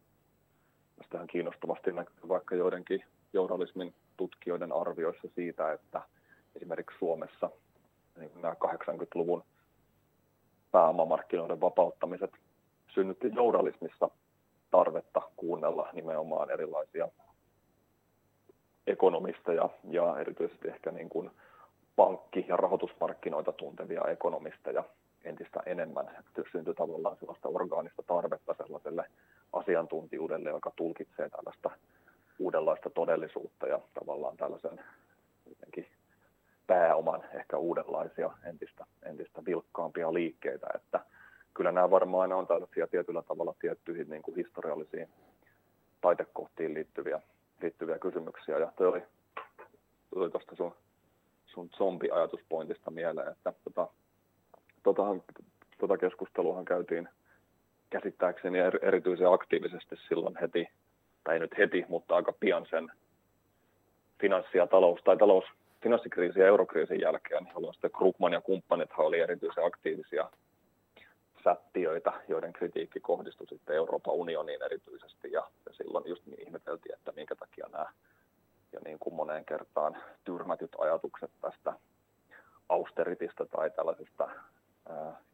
tähän 1.10 1.28
kiinnostavasti 1.28 1.92
näkyy 1.92 2.16
vaikka 2.28 2.56
joidenkin 2.56 3.04
journalismin 3.34 3.94
tutkijoiden 4.18 4.72
arvioissa 4.72 5.28
siitä, 5.36 5.72
että 5.72 6.02
esimerkiksi 6.56 6.98
Suomessa 7.00 7.50
niin 8.18 8.42
nämä 8.42 8.54
80-luvun 8.54 9.44
pääomamarkkinoiden 10.72 11.62
vapauttamiset 11.62 12.32
synnytti 12.94 13.32
journalismissa 13.36 14.10
tarvetta 14.72 15.22
kuunnella 15.36 15.90
nimenomaan 15.94 16.52
erilaisia 16.52 17.08
ekonomisteja 18.88 19.70
ja 19.90 20.20
erityisesti 20.20 20.68
ehkä 20.68 20.92
niin 20.92 21.10
kuin 21.10 21.32
pankki- 21.96 22.46
ja 22.48 22.58
rahoitusmarkkinoita 22.58 23.52
tuntevia 23.52 24.02
ekonomisteja 24.02 24.84
entistä 25.24 25.60
enemmän. 25.66 26.08
Että 26.20 26.52
syntyi 26.52 26.74
tavallaan 26.74 27.18
sellaista 27.20 27.50
orgaanista 27.50 28.04
tarvetta 28.08 28.56
sellaiselle 28.58 29.06
asiantuntijuudelle, 29.54 30.50
joka 30.50 30.72
tulkitsee 30.76 31.30
tällaista 31.30 31.70
uudenlaista 32.40 32.90
todellisuutta 32.90 33.68
ja 33.68 33.80
tavallaan 33.94 34.38
tällaisen 34.38 34.82
pääoman 36.72 37.24
ehkä 37.34 37.58
uudenlaisia, 37.58 38.32
entistä, 38.46 38.86
entistä 39.06 39.46
vilkkaampia 39.46 40.14
liikkeitä, 40.14 40.68
että 40.76 41.00
kyllä 41.54 41.72
nämä 41.72 41.90
varmaan 41.90 42.22
aina 42.22 42.36
on 42.36 42.48
tällaisia 42.48 42.88
tietyllä 42.88 43.22
tavalla 43.22 43.56
tiettyihin 43.60 44.10
niin 44.10 44.22
kuin 44.22 44.36
historiallisiin 44.36 45.10
taitekohtiin 46.02 46.74
liittyviä, 46.74 47.22
liittyviä 47.62 48.00
kysymyksiä. 48.00 48.58
Ja 48.58 48.72
toi 48.76 48.88
oli, 48.88 49.02
tuli 50.14 50.32
tuosta 50.32 50.56
sun, 50.56 50.76
sun 51.46 51.70
zombi-ajatuspointista 51.70 52.92
mieleen, 52.92 53.32
että 53.32 53.54
tota, 53.64 53.88
totahan, 54.84 55.24
tota 55.80 55.98
keskusteluhan 55.98 56.66
käytiin 56.66 57.10
käsittääkseni 57.90 58.60
erityisen 58.82 59.32
aktiivisesti 59.34 59.96
silloin 60.08 60.38
heti, 60.42 60.68
tai 61.24 61.40
nyt 61.40 61.58
heti, 61.58 61.86
mutta 61.90 62.16
aika 62.16 62.34
pian 62.40 62.66
sen 62.70 62.92
finanssi- 64.22 64.58
ja 64.58 64.68
talous- 64.68 65.04
tai 65.04 65.18
talous, 65.18 65.46
finanssikriisin 65.84 66.42
ja 66.42 66.48
eurokriisin 66.48 67.02
jälkeen, 67.02 67.50
jolloin 67.54 67.74
sitten 67.74 67.92
Krugman 67.92 68.34
ja 68.34 68.42
kumppanithan 68.42 69.06
oli 69.06 69.20
erityisen 69.20 69.66
aktiivisia 69.66 70.30
sättiöitä, 71.44 72.14
joiden 72.28 72.54
kritiikki 72.54 73.00
kohdistui 73.00 73.48
sitten 73.48 73.76
Euroopan 73.76 74.14
unioniin 74.14 74.64
erityisesti, 74.64 75.32
ja, 75.32 75.48
ja 75.66 75.74
silloin 75.74 76.04
just 76.08 76.26
niin 76.26 76.48
ihmeteltiin, 76.48 76.96
että 76.96 77.12
minkä 77.16 77.36
takia 77.36 77.68
nämä 77.72 77.86
ja 78.74 78.80
niin 78.86 79.00
kuin 79.00 79.14
moneen 79.14 79.46
kertaan 79.46 79.98
tyrmätyt 80.24 80.72
ajatukset 80.78 81.32
tästä 81.42 81.74
austeritista 82.70 83.46
tai 83.46 83.70
tällaisesta 83.70 84.30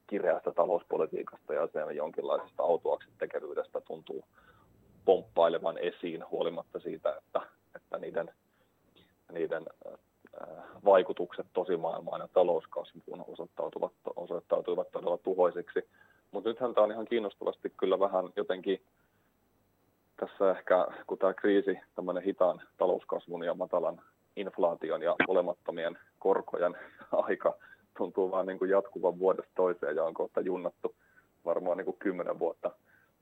kireästä 0.07 0.51
talouspolitiikasta 0.51 1.53
ja 1.53 1.67
sen 1.67 1.95
jonkinlaisesta 1.95 2.63
autuaksi 2.63 3.09
tekevyydestä 3.17 3.81
tuntuu 3.81 4.25
pomppailevan 5.05 5.77
esiin 5.77 6.29
huolimatta 6.31 6.79
siitä, 6.79 7.15
että, 7.15 7.41
että 7.75 7.97
niiden, 7.97 8.31
niiden 9.31 9.65
vaikutukset 10.85 11.47
tosimaailmaan 11.53 12.21
ja 12.21 12.27
talouskasvuun 12.33 13.25
osoittautuvat, 13.27 13.91
osoittautuivat 14.15 14.91
todella 14.91 15.17
tuhoisiksi. 15.17 15.89
Mutta 16.31 16.49
nythän 16.49 16.73
tämä 16.73 16.85
on 16.85 16.91
ihan 16.91 17.05
kiinnostavasti 17.05 17.73
kyllä 17.77 17.99
vähän 17.99 18.29
jotenkin 18.35 18.81
tässä 20.19 20.51
ehkä, 20.51 20.87
kun 21.07 21.17
tämä 21.17 21.33
kriisi, 21.33 21.79
tämmöinen 21.95 22.23
hitaan 22.23 22.61
talouskasvun 22.77 23.43
ja 23.43 23.53
matalan 23.53 24.01
inflaation 24.35 25.01
ja 25.01 25.15
olemattomien 25.27 25.97
korkojen 26.19 26.77
aika 27.11 27.55
tuntuu 27.97 28.31
vaan 28.31 28.45
niin 28.45 28.59
kuin 28.59 28.71
jatkuvan 28.71 29.19
vuodesta 29.19 29.51
toiseen 29.55 29.95
ja 29.95 30.03
on 30.03 30.13
kohta 30.13 30.41
junnattu 30.41 30.95
varmaan 31.45 31.77
niin 31.77 31.85
kuin 31.85 31.97
kymmenen 31.99 32.39
vuotta 32.39 32.71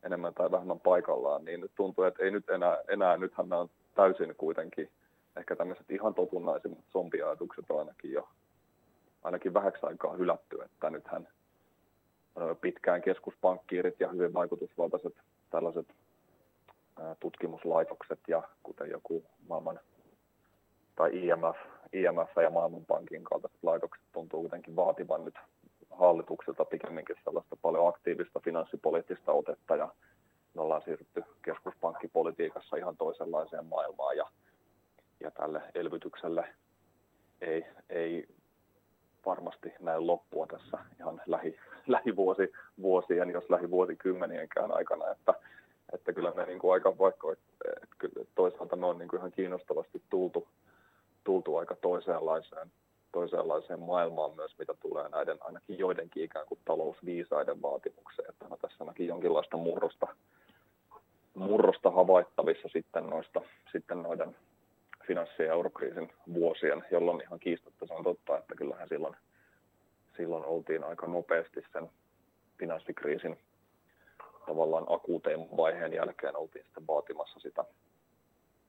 enemmän 0.04 0.34
tai 0.34 0.52
vähemmän 0.52 0.80
paikallaan, 0.80 1.46
niin 1.46 1.62
nyt 1.62 1.72
tuntuu, 1.76 2.04
että 2.04 2.24
ei 2.24 2.32
nyt 2.32 2.50
enää, 2.50 2.78
enää 2.88 3.18
nythän 3.18 3.50
nämä 3.50 3.62
on 3.62 3.70
täysin 3.96 4.36
kuitenkin 4.38 4.90
ehkä 5.38 5.56
tämmöiset 5.56 5.92
ihan 5.92 6.14
totunnaisimmat 6.14 6.86
zombiajatukset 6.94 7.66
on 7.70 7.80
ainakin 7.80 8.12
jo 8.12 8.30
ainakin 9.24 9.54
vähäksi 9.54 9.86
aikaa 9.86 10.14
hylätty, 10.16 10.58
että 10.64 10.90
nythän 10.90 11.28
pitkään 12.62 13.02
keskuspankkiirit 13.02 14.00
ja 14.00 14.08
hyvin 14.08 14.34
vaikutusvaltaiset 14.34 15.14
tällaiset 15.50 15.88
tutkimuslaitokset 17.20 18.20
ja 18.28 18.44
kuten 18.64 18.90
joku 18.90 19.24
maailman 19.50 19.80
tai 20.96 21.12
IMF, 21.14 21.58
IMF 21.94 22.44
ja 22.44 22.50
Maailmanpankin 22.50 23.24
kaltaiset 23.24 23.64
laitokset 23.64 24.04
tuntuu 24.12 24.42
kuitenkin 24.42 24.76
vaativan 24.76 25.26
nyt 25.26 25.36
hallitukselta 25.92 26.66
pikemminkin 26.66 27.16
sellaista 27.24 27.56
paljon 27.62 27.88
aktiivista 27.88 28.40
finanssipoliittista 28.40 29.32
otetta 29.32 29.76
ja 29.76 29.90
me 30.54 30.62
ollaan 30.62 30.82
siirrytty 30.82 31.24
keskuspankkipolitiikassa 31.42 32.78
ihan 32.78 32.98
toisenlaiseen 32.98 33.66
maailmaan 33.66 34.18
ja, 34.18 34.26
ja 35.20 35.32
tälle 35.32 35.62
elvytykselle 35.76 36.48
ei, 37.42 37.66
ei 37.90 38.28
varmasti 39.26 39.74
näin 39.80 40.08
loppua 40.08 40.48
tässä 40.48 40.78
ihan 41.00 41.22
lähi, 41.26 41.58
lähivuosi, 41.88 42.52
vuosien, 42.82 43.30
jos 43.30 43.50
lähivuosikymmenienkään 43.50 44.72
aikana, 44.72 45.12
että, 45.12 45.34
että 45.94 46.14
kyllä 46.14 46.32
me 46.36 46.46
niin 46.46 46.60
kuin 46.60 46.74
aika 46.74 46.98
vaikka, 46.98 47.32
että 47.32 48.08
toisaalta 48.36 48.76
me 48.76 48.86
on 48.86 48.98
niin 48.98 49.08
kuin 49.08 49.18
ihan 49.18 49.32
kiinnostavasti 49.32 50.02
tultu, 50.10 50.48
tultu 51.24 51.58
aika 51.58 51.76
toisenlaiseen 51.76 52.72
toisenlaiseen 53.12 53.80
maailmaan 53.80 54.36
myös, 54.36 54.56
mitä 54.60 54.74
tulee 54.74 55.10
näiden 55.10 55.38
ainakin 55.42 55.80
joidenkin 55.80 56.24
ikään 56.24 56.46
kuin 56.46 56.60
talousviisaiden 56.66 57.62
vaatimukseen. 57.62 58.30
Että 58.30 58.46
on 58.50 58.58
tässä 58.62 58.78
ainakin 58.80 59.08
jonkinlaista 59.08 59.58
murrosta, 59.58 60.08
murrosta 61.34 61.92
havaittavissa 61.92 62.68
sitten 62.74 63.08
noista 63.08 63.42
sitten 63.72 64.04
noiden 64.04 64.36
finanssi- 65.08 65.44
ja 65.44 65.54
eurokriisin 65.54 66.12
vuosien, 66.34 66.84
jolloin 66.92 67.22
ihan 67.22 67.40
kiistatta 67.40 67.88
se 67.88 67.94
on 67.94 68.04
totta, 68.04 68.38
että 68.38 68.56
kyllähän 68.56 68.88
silloin, 68.88 69.16
silloin 70.18 70.46
oltiin 70.46 70.84
aika 70.84 71.08
nopeasti 71.08 71.66
sen 71.74 71.90
finanssikriisin 72.60 73.38
tavallaan 74.46 74.86
akuuteen 74.90 75.40
vaiheen 75.58 75.94
jälkeen 75.94 76.38
oltiin 76.38 76.66
sitten 76.66 76.88
vaatimassa 76.88 77.40
sitä 77.40 77.66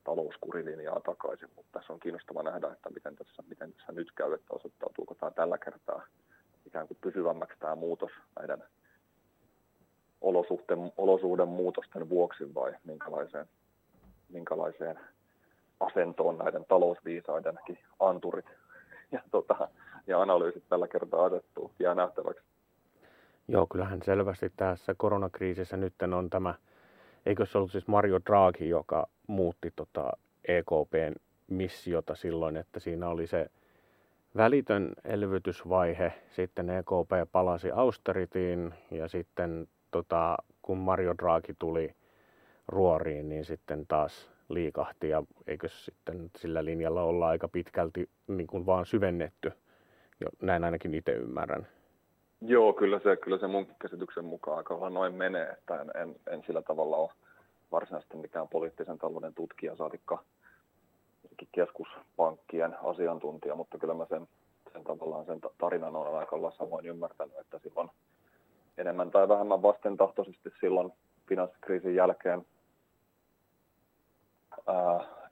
talouskurilinjaa 0.05 1.01
takaisin, 1.01 1.49
mutta 1.57 1.79
tässä 1.79 1.93
on 1.93 2.01
kiinnostava 2.01 2.43
nähdä, 2.43 2.73
että 2.73 2.91
miten 2.91 3.17
tässä, 3.17 3.43
miten 3.49 3.73
tässä 3.73 3.93
nyt 3.93 4.13
käy, 4.13 4.33
että 4.33 4.55
osoittautuuko 4.55 5.15
tämä 5.15 5.31
tällä 5.31 5.59
kertaa 5.59 6.07
ikään 6.67 6.89
kuin 6.89 6.99
pysyvämmäksi 7.01 7.59
tämä 7.59 7.75
muutos 7.75 8.11
näiden 8.39 8.63
olosuhteen, 10.21 10.93
olosuuden 10.97 11.49
muutosten 11.49 12.09
vuoksi 12.09 12.55
vai 12.55 12.73
minkälaiseen, 12.85 13.47
minkälaiseen 14.29 15.01
asentoon 15.81 16.39
näiden 16.39 16.65
talousviisaidenkin 16.69 17.79
anturit 18.01 18.47
ja, 19.13 19.21
tota, 19.31 19.69
ja 20.07 20.23
analyysit 20.23 20.65
tällä 20.69 20.89
kertaa 20.89 21.25
asettuu. 21.25 21.71
Jää 21.79 21.95
nähtäväksi. 21.95 22.43
Joo, 23.49 23.67
kyllähän 23.67 24.03
selvästi 24.03 24.53
tässä 24.57 24.95
koronakriisissä 24.97 25.77
nyt 25.77 25.95
on 26.17 26.31
tämä, 26.31 26.55
eikö 27.27 27.47
se 27.47 27.59
ollut 27.59 27.71
siis 27.73 27.87
Mario 27.87 28.21
Draghi, 28.27 28.69
joka 28.69 29.07
muutti 29.27 29.73
tota 29.77 30.13
EKPn 30.49 31.15
missiota 31.47 32.15
silloin, 32.15 32.57
että 32.57 32.81
siinä 32.81 33.09
oli 33.09 33.27
se 33.27 33.51
välitön 34.37 34.93
elvytysvaihe, 35.05 36.13
sitten 36.31 36.71
EKP 36.71 37.33
palasi 37.33 37.71
austeritiin 37.71 38.75
ja 38.91 39.09
sitten 39.09 39.69
tota, 39.91 40.37
kun 40.63 40.79
Mario 40.79 41.15
Draghi 41.19 41.55
tuli 41.59 41.95
ruoriin, 42.69 43.29
niin 43.29 43.45
sitten 43.45 43.87
taas 43.87 44.31
liikahti 44.49 45.09
ja 45.09 45.23
eikö 45.47 45.69
sitten 45.69 46.31
sillä 46.39 46.65
linjalla 46.65 47.03
olla 47.03 47.29
aika 47.29 47.49
pitkälti 47.49 48.09
niin 48.27 48.47
kuin 48.47 48.67
vaan 48.67 48.87
syvennetty. 48.87 49.53
Jo, 50.21 50.29
näin 50.43 50.65
ainakin 50.65 50.95
itse 50.95 51.13
ymmärrän. 51.13 51.67
Joo, 52.41 52.73
kyllä 52.73 52.99
se, 52.99 53.17
kyllä 53.17 53.39
se 53.39 53.47
mun 53.47 53.67
käsityksen 53.79 54.25
mukaan 54.25 54.59
aika 54.59 54.91
noin 54.91 55.15
menee, 55.15 55.47
että 55.47 55.81
en, 55.81 55.91
en, 55.95 56.17
en 56.31 56.43
sillä 56.47 56.63
tavalla 56.63 56.97
ole 56.97 57.11
varsinaisesti 57.73 58.17
mikään 58.17 58.49
poliittisen 58.49 58.99
talouden 58.99 59.35
tutkija, 59.35 59.77
saatikka 59.77 60.25
keskuspankkien 61.53 62.77
asiantuntija, 62.85 63.55
mutta 63.55 63.79
kyllä 63.79 63.95
mä 63.95 64.07
sen, 64.09 64.29
sen 64.73 64.85
tavallaan 64.85 65.27
sen 65.27 65.41
tarinan 65.59 65.97
on 65.97 66.19
aika 66.19 66.37
lailla 66.37 66.51
samoin 66.51 66.87
ymmärtänyt, 66.87 67.39
että 67.39 67.59
silloin 67.59 67.91
enemmän 68.79 69.11
tai 69.11 69.29
vähemmän 69.29 69.63
vastentahtoisesti 69.63 70.51
silloin 70.61 70.93
finanssikriisin 71.29 71.95
jälkeen 71.95 72.47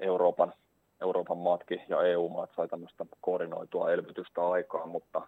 Euroopan, 0.01 0.53
Euroopan 1.01 1.39
maatkin 1.39 1.83
ja 1.89 2.03
EU-maat 2.03 2.51
sai 2.57 2.69
tämmöistä 2.69 3.07
koordinoitua 3.21 3.91
elvytystä 3.91 4.49
aikaan, 4.49 4.89
mutta 4.89 5.23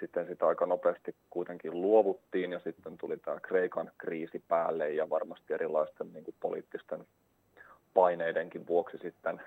sitten 0.00 0.26
sitä 0.26 0.46
aika 0.46 0.66
nopeasti 0.66 1.14
kuitenkin 1.30 1.82
luovuttiin 1.82 2.52
ja 2.52 2.60
sitten 2.60 2.98
tuli 2.98 3.16
tämä 3.16 3.40
Kreikan 3.40 3.90
kriisi 3.98 4.42
päälle 4.48 4.90
ja 4.90 5.10
varmasti 5.10 5.54
erilaisten 5.54 6.12
niin 6.12 6.24
kuin 6.24 6.34
poliittisten 6.40 7.06
paineidenkin 7.94 8.66
vuoksi 8.66 8.98
sitten 8.98 9.42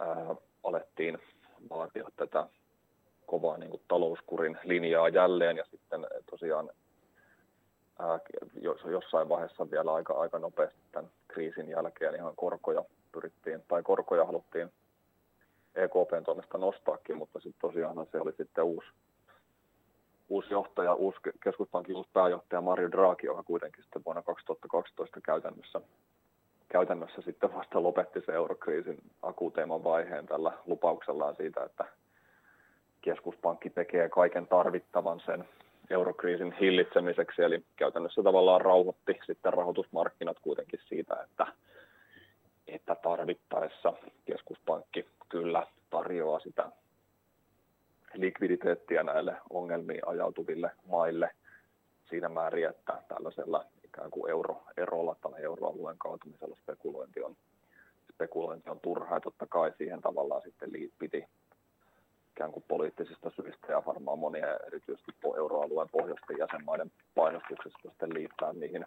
ää, 0.00 0.34
alettiin 0.64 1.18
vaatia 1.70 2.08
tätä 2.16 2.46
kovaa 3.26 3.58
niin 3.58 3.70
kuin 3.70 3.82
talouskurin 3.88 4.58
linjaa 4.64 5.08
jälleen 5.08 5.56
ja 5.56 5.64
sitten 5.70 6.06
tosiaan 6.30 6.70
jossain 8.90 9.28
vaiheessa 9.28 9.70
vielä 9.70 9.94
aika, 9.94 10.12
aika 10.12 10.38
nopeasti 10.38 10.80
tämän 10.92 11.10
kriisin 11.28 11.68
jälkeen 11.68 12.14
ihan 12.14 12.36
korkoja 12.36 12.84
pyrittiin, 13.12 13.64
tai 13.68 13.82
korkoja 13.82 14.24
haluttiin 14.24 14.72
EKPn 15.74 16.24
toimesta 16.24 16.58
nostaakin, 16.58 17.16
mutta 17.16 17.40
sitten 17.40 17.60
tosiaan 17.60 18.06
se 18.12 18.20
oli 18.20 18.32
sitten 18.32 18.64
uusi 18.64 18.88
uusi 20.32 20.54
johtaja, 20.54 20.94
uusi 20.94 21.18
keskuspankin 21.42 21.96
uusi 21.96 22.10
pääjohtaja 22.12 22.60
Mario 22.60 22.90
Draghi, 22.90 23.26
joka 23.26 23.42
kuitenkin 23.42 23.82
sitten 23.82 24.02
vuonna 24.04 24.22
2012 24.22 25.20
käytännössä, 25.20 25.80
käytännössä 26.68 27.22
sitten 27.22 27.54
vasta 27.54 27.82
lopetti 27.82 28.20
se 28.20 28.32
eurokriisin 28.32 28.98
akuuteimman 29.22 29.84
vaiheen 29.84 30.26
tällä 30.26 30.52
lupauksellaan 30.66 31.36
siitä, 31.36 31.64
että 31.64 31.84
keskuspankki 33.00 33.70
tekee 33.70 34.08
kaiken 34.08 34.46
tarvittavan 34.46 35.20
sen 35.20 35.48
eurokriisin 35.90 36.52
hillitsemiseksi, 36.60 37.42
eli 37.42 37.64
käytännössä 37.76 38.22
tavallaan 38.22 38.60
rauhoitti 38.60 39.18
sitten 39.26 39.52
rahoitusmarkkinat 39.52 40.36
kuitenkin 40.42 40.80
siitä, 40.88 41.16
että, 41.22 41.46
että 42.66 42.94
tarvittaessa 42.94 43.92
keskuspankki 44.24 45.06
kyllä 45.28 45.66
tarjoaa 45.90 46.40
sitä 46.40 46.72
likviditeettiä 48.14 49.02
näille 49.02 49.36
ongelmiin 49.50 50.08
ajautuville 50.08 50.70
maille 50.88 51.30
siinä 52.10 52.28
määrin, 52.28 52.68
että 52.68 53.02
tällaisella 53.08 53.64
ikään 53.84 54.10
kuin 54.10 54.30
euroerolla 54.30 55.16
tai 55.20 55.42
euroalueen 55.42 55.98
kaatumisella 55.98 56.56
spekulointi 56.56 57.22
on, 57.22 57.36
spekulointi 58.12 58.70
on 58.70 58.80
turhaa. 58.80 59.20
Totta 59.20 59.46
kai 59.46 59.72
siihen 59.78 60.00
tavallaan 60.00 60.42
sitten 60.42 60.70
piti 60.98 61.24
ikään 62.36 62.52
kuin 62.52 62.64
poliittisista 62.68 63.30
syistä 63.30 63.72
ja 63.72 63.82
varmaan 63.86 64.18
monia 64.18 64.56
erityisesti 64.66 65.12
euroalueen 65.36 65.88
pohjoisten 65.88 66.38
jäsenmaiden 66.38 66.92
painostuksesta 67.14 67.78
sitten 67.82 68.14
liittää 68.14 68.52
niihin 68.52 68.86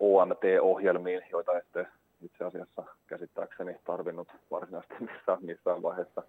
OMT-ohjelmiin, 0.00 1.22
joita 1.32 1.58
ette 1.58 1.86
itse 2.22 2.44
asiassa 2.44 2.84
käsittääkseni 3.06 3.76
tarvinnut 3.84 4.28
varsinaisesti 4.50 4.94
missään, 5.00 5.38
missään 5.40 5.82
vaiheessa, 5.82 6.22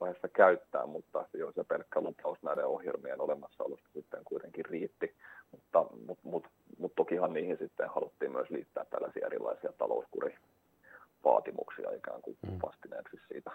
vaiheessa 0.00 0.28
käyttää, 0.28 0.86
mutta 0.86 1.24
jo 1.32 1.52
se 1.52 1.64
pelkkä 1.64 2.00
lupaus 2.00 2.42
näiden 2.42 2.66
ohjelmien 2.66 3.20
olemassaolosta 3.20 3.88
sitten 3.94 4.20
kuitenkin 4.24 4.64
riitti. 4.64 5.14
Mutta, 5.52 5.86
mutta, 6.06 6.28
mutta, 6.28 6.48
mutta 6.78 6.96
tokihan 6.96 7.32
niihin 7.32 7.58
sitten 7.58 7.88
haluttiin 7.88 8.32
myös 8.32 8.50
liittää 8.50 8.84
tällaisia 8.84 9.26
erilaisia 9.26 9.72
talouskurivaatimuksia 9.78 11.90
ikään 11.90 12.22
kuin 12.22 12.36
mm. 12.50 12.58
vastineeksi 12.62 13.20
siitä, 13.28 13.50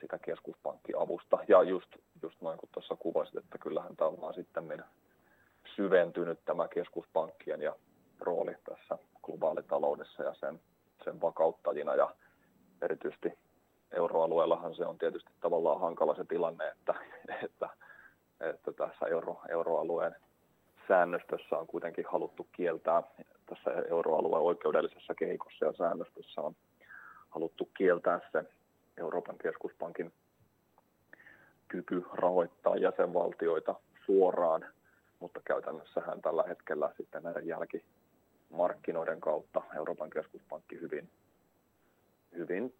sitä 0.00 0.18
keskuspankkiavusta. 0.18 1.38
Ja 1.48 1.62
just, 1.62 1.96
just 2.22 2.40
noin 2.40 2.58
kuin 2.58 2.70
tuossa 2.72 2.96
kuvasit, 2.96 3.36
että 3.36 3.58
kyllähän 3.58 3.96
tämä 3.96 4.10
on 4.10 4.34
sitten 4.34 4.84
syventynyt 5.76 6.38
tämä 6.44 6.68
keskuspankkien 6.68 7.62
ja 7.62 7.76
rooli 8.20 8.56
tässä 8.64 8.98
globaalitaloudessa 9.22 10.22
ja 10.22 10.34
sen, 10.34 10.60
sen 11.04 11.20
vakauttajina 11.20 11.94
ja 11.94 12.14
erityisesti 12.82 13.38
euroalueellahan 13.92 14.74
se 14.74 14.86
on 14.86 14.98
tietysti 14.98 15.30
tavallaan 15.40 15.80
hankala 15.80 16.14
se 16.14 16.24
tilanne, 16.24 16.68
että, 16.68 16.94
että, 17.44 17.68
että 18.40 18.72
tässä 18.72 19.06
euro, 19.06 19.40
euroalueen 19.48 20.16
säännöstössä 20.88 21.58
on 21.58 21.66
kuitenkin 21.66 22.04
haluttu 22.08 22.46
kieltää, 22.52 23.02
tässä 23.46 23.70
euroalueen 23.90 24.42
oikeudellisessa 24.42 25.14
kehikossa 25.14 25.64
ja 25.64 25.72
säännöstössä 25.72 26.40
on 26.40 26.54
haluttu 27.28 27.68
kieltää 27.76 28.20
se 28.32 28.44
Euroopan 29.00 29.38
keskuspankin 29.38 30.12
kyky 31.68 32.04
rahoittaa 32.12 32.76
jäsenvaltioita 32.76 33.74
suoraan, 34.06 34.66
mutta 35.20 35.40
käytännössähän 35.44 36.22
tällä 36.22 36.42
hetkellä 36.42 36.92
sitten 36.96 37.22
näiden 37.22 37.46
jälkimarkkinoiden 37.46 39.20
kautta 39.20 39.62
Euroopan 39.76 40.10
keskuspankki 40.10 40.80
hyvin, 40.80 41.10
hyvin 42.36 42.74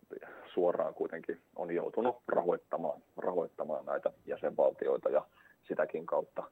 suoraan 0.54 0.94
kuitenkin 0.94 1.40
on 1.56 1.74
joutunut 1.74 2.16
rahoittamaan, 2.28 3.02
rahoittamaan 3.16 3.86
näitä 3.86 4.10
jäsenvaltioita 4.26 5.10
ja 5.10 5.26
sitäkin 5.68 6.06
kautta 6.06 6.42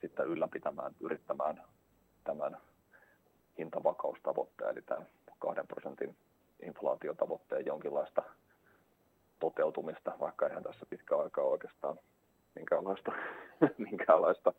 sitten 0.00 0.26
ylläpitämään, 0.26 0.92
yrittämään 1.00 1.62
tämän 2.24 2.56
hintavakaustavoitteen, 3.58 4.70
eli 4.70 4.82
tämän 4.82 5.06
kahden 5.38 5.66
prosentin 5.66 6.16
inflaatiotavoitteen 6.62 7.66
jonkinlaista 7.66 8.22
toteutumista, 9.40 10.12
vaikka 10.20 10.46
eihän 10.46 10.62
tässä 10.62 10.86
pitkä 10.90 11.16
aikaa 11.16 11.44
oikeastaan 11.44 11.98
minkäänlaista, 12.54 13.12
minkäänlaista 13.90 14.52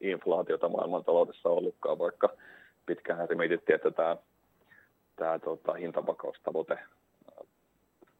inflaatiota 0.00 0.68
maailmantaloudessa 0.68 1.48
ollutkaan, 1.48 1.98
vaikka 1.98 2.28
pitkään 2.86 3.28
se 3.28 3.34
mietittiin, 3.34 3.76
että 3.76 3.90
tämä, 3.90 4.16
tämä 5.16 5.38
tota, 5.38 5.72
hintavakaustavoite 5.72 6.78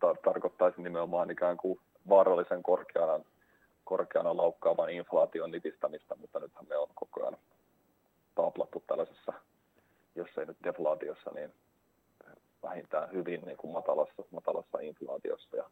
tar- 0.01 0.21
tarkoittaisi 0.25 0.83
nimenomaan 0.83 1.31
ikään 1.31 1.57
kuin 1.57 1.81
vaarallisen 2.09 2.63
korkeana, 2.63 3.25
korkeana 3.85 4.37
laukkaavan 4.37 4.91
inflaation 4.91 5.51
nitistämistä, 5.51 6.15
mutta 6.15 6.41
nythän 6.41 6.67
me 6.69 6.77
on 6.77 6.89
koko 6.95 7.21
ajan 7.21 7.37
taaplattu 8.35 8.83
tällaisessa, 8.87 9.33
jos 10.15 10.39
ei 10.39 10.47
nyt 10.47 10.57
deflaatiossa, 10.65 11.31
niin 11.35 11.53
vähintään 12.63 13.13
hyvin 13.13 13.41
niin 13.47 13.57
kuin 13.57 13.73
matalassa, 13.73 14.23
matalassa 14.31 14.79
inflaatiossa. 14.81 15.57
Ja 15.57 15.65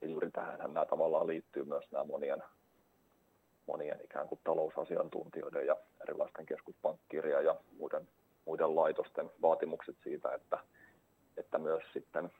ja 0.00 0.08
juuri 0.08 0.30
tähän. 0.30 0.58
Nämä 0.58 0.86
tavallaan 0.86 1.26
liittyy 1.26 1.64
myös 1.64 1.92
nämä 1.92 2.04
monien, 2.04 2.42
monien 3.66 4.00
ikään 4.04 4.28
kuin 4.28 4.40
talousasiantuntijoiden 4.44 5.66
ja 5.66 5.76
erilaisten 6.02 6.46
keskuspankkirja 6.46 7.40
ja 7.40 7.56
muiden, 7.78 8.08
muiden 8.44 8.76
laitosten 8.76 9.30
vaatimukset 9.42 9.96
siitä, 10.02 10.34
että, 10.34 10.58
että 11.36 11.58
myös 11.58 11.82
sitten, 11.92 12.30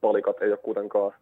palikat 0.00 0.42
ei 0.42 0.50
ole 0.50 0.56
kuitenkaan 0.56 1.12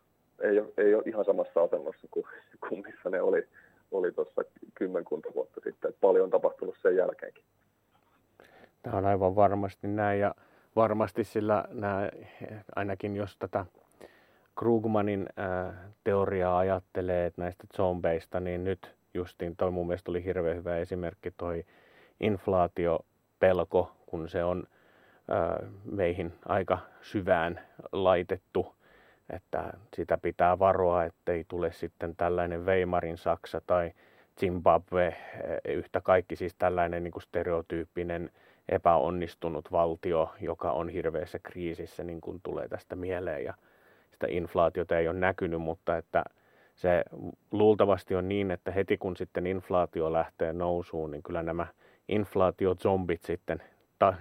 ei 0.40 0.58
ole, 0.58 0.68
ei 0.76 0.94
ole 0.94 1.02
ihan 1.06 1.24
samassa 1.24 1.62
asennossa 1.62 2.08
kuin, 2.10 2.26
kuin 2.68 2.82
missä 2.86 3.10
ne 3.10 3.22
oli, 3.22 3.48
oli 3.90 4.12
tuossa 4.12 4.42
kymmenkunta 4.74 5.28
vuotta 5.34 5.60
sitten. 5.64 5.94
Paljon 6.00 6.24
on 6.24 6.30
tapahtunut 6.30 6.74
sen 6.82 6.96
jälkeenkin. 6.96 7.44
Tämä 8.82 8.96
on 8.96 9.06
aivan 9.06 9.36
varmasti 9.36 9.88
näin 9.88 10.20
ja 10.20 10.34
varmasti 10.76 11.24
sillä 11.24 11.64
nämä, 11.68 12.10
ainakin 12.76 13.16
jos 13.16 13.36
tätä 13.36 13.66
Krugmanin 14.58 15.26
äh, 15.38 15.74
teoriaa 16.04 16.58
ajattelee 16.58 17.26
että 17.26 17.42
näistä 17.42 17.64
zombeista, 17.76 18.40
niin 18.40 18.64
nyt 18.64 18.94
justiin 19.14 19.56
toi 19.56 19.70
mun 19.70 19.86
mielestä 19.86 20.10
oli 20.10 20.24
hirveän 20.24 20.56
hyvä 20.56 20.76
esimerkki 20.76 21.30
toi 21.30 21.64
inflaatiopelko, 22.20 23.92
kun 24.06 24.28
se 24.28 24.44
on 24.44 24.64
ää, 25.28 25.66
meihin 25.84 26.32
aika 26.46 26.78
syvään 27.02 27.60
laitettu, 27.92 28.74
että 29.30 29.72
sitä 29.96 30.18
pitää 30.18 30.58
varoa, 30.58 31.04
ettei 31.04 31.44
tule 31.48 31.72
sitten 31.72 32.16
tällainen 32.16 32.66
Weimarin 32.66 33.16
Saksa 33.16 33.60
tai 33.66 33.92
Zimbabwe, 34.40 35.16
yhtä 35.68 36.00
kaikki 36.00 36.36
siis 36.36 36.54
tällainen 36.54 37.04
niin 37.04 37.12
kuin 37.12 37.22
stereotyyppinen 37.22 38.30
epäonnistunut 38.68 39.72
valtio, 39.72 40.34
joka 40.40 40.72
on 40.72 40.88
hirveässä 40.88 41.38
kriisissä, 41.42 42.04
niin 42.04 42.20
kuin 42.20 42.40
tulee 42.42 42.68
tästä 42.68 42.96
mieleen. 42.96 43.44
Ja 43.44 43.54
sitä 44.12 44.26
inflaatiota 44.30 44.98
ei 44.98 45.08
ole 45.08 45.18
näkynyt, 45.18 45.60
mutta 45.60 45.96
että 45.96 46.24
se 46.80 47.04
luultavasti 47.50 48.14
on 48.14 48.28
niin, 48.28 48.50
että 48.50 48.70
heti 48.70 48.98
kun 48.98 49.16
sitten 49.16 49.46
inflaatio 49.46 50.12
lähtee 50.12 50.52
nousuun, 50.52 51.10
niin 51.10 51.22
kyllä 51.22 51.42
nämä 51.42 51.66
inflaatiozombit 52.08 53.22
sitten 53.22 53.62
ta- 53.98 54.14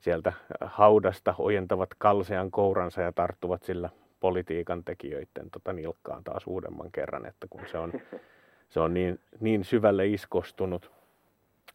sieltä 0.00 0.32
haudasta 0.60 1.34
ojentavat 1.38 1.88
kalsean 1.98 2.50
kouransa 2.50 3.02
ja 3.02 3.12
tarttuvat 3.12 3.62
sillä 3.62 3.90
politiikan 4.20 4.84
tekijöiden 4.84 5.50
tota 5.52 5.72
nilkkaan 5.72 6.24
taas 6.24 6.46
uudemman 6.46 6.92
kerran, 6.92 7.26
että 7.26 7.46
kun 7.50 7.60
se 7.70 7.78
on, 7.78 7.92
se 8.72 8.80
on 8.80 8.94
niin, 8.94 9.20
niin 9.40 9.64
syvälle 9.64 10.06
iskostunut. 10.06 10.90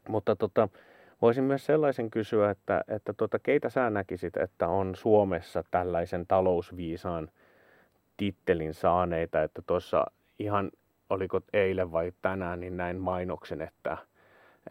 Mutta 0.07 0.35
tota, 0.35 0.69
voisin 1.21 1.43
myös 1.43 1.65
sellaisen 1.65 2.11
kysyä, 2.11 2.49
että, 2.49 2.83
että 2.87 3.13
tota, 3.13 3.39
keitä 3.39 3.69
sä 3.69 3.89
näkisit, 3.89 4.37
että 4.37 4.67
on 4.67 4.95
Suomessa 4.95 5.63
tällaisen 5.71 6.27
talousviisaan 6.27 7.29
tittelin 8.17 8.73
saaneita, 8.73 9.43
että 9.43 9.61
tuossa 9.67 10.05
ihan, 10.39 10.71
oliko 11.09 11.41
eilen 11.53 11.91
vai 11.91 12.13
tänään, 12.21 12.59
niin 12.59 12.77
näin 12.77 12.97
mainoksen, 12.97 13.61
että, 13.61 13.97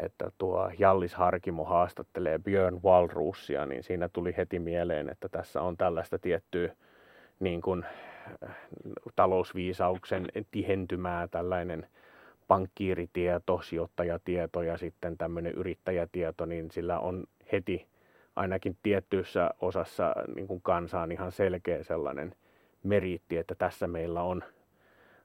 että 0.02 0.30
tuo 0.38 0.70
Jallis 0.78 1.14
Harkimo 1.14 1.64
haastattelee 1.64 2.38
Björn 2.38 2.80
Walrusia, 2.84 3.66
niin 3.66 3.82
siinä 3.82 4.08
tuli 4.08 4.34
heti 4.36 4.58
mieleen, 4.58 5.08
että 5.08 5.28
tässä 5.28 5.62
on 5.62 5.76
tällaista 5.76 6.18
tiettyä 6.18 6.74
niin 7.40 7.60
kuin, 7.60 7.84
äh, 8.44 8.56
talousviisauksen 9.16 10.26
tihentymää, 10.50 11.28
tällainen 11.28 11.86
pankkiiritieto, 12.48 13.60
sijoittajatieto 13.62 14.62
ja 14.62 14.78
sitten 14.78 15.18
tämmöinen 15.18 15.52
yrittäjätieto, 15.52 16.46
niin 16.46 16.70
sillä 16.70 16.98
on 16.98 17.24
heti 17.52 17.86
ainakin 18.36 18.76
tiettyissä 18.82 19.50
osassa 19.60 20.14
niin 20.34 20.46
kuin 20.46 20.62
kansaan 20.62 21.12
ihan 21.12 21.32
selkeä 21.32 21.82
sellainen 21.82 22.34
meriitti, 22.82 23.36
että 23.36 23.54
tässä 23.54 23.86
meillä 23.86 24.22
on, 24.22 24.44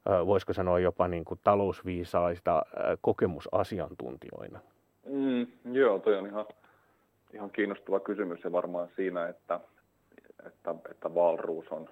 voisiko 0.05 0.53
sanoa 0.53 0.79
jopa 0.79 1.07
niin 1.07 1.25
kuin 1.25 1.39
talousviisaista 1.43 2.63
kokemusasiantuntijoina. 3.01 4.59
Mm, 5.05 5.47
joo, 5.73 5.99
toi 5.99 6.17
on 6.17 6.27
ihan, 6.27 6.45
ihan 7.33 7.51
kiinnostava 7.51 7.99
kysymys 7.99 8.43
ja 8.43 8.51
varmaan 8.51 8.89
siinä, 8.95 9.27
että, 9.27 9.59
että, 10.45 10.75
että 10.91 11.15
Valruus 11.15 11.67
on, 11.71 11.89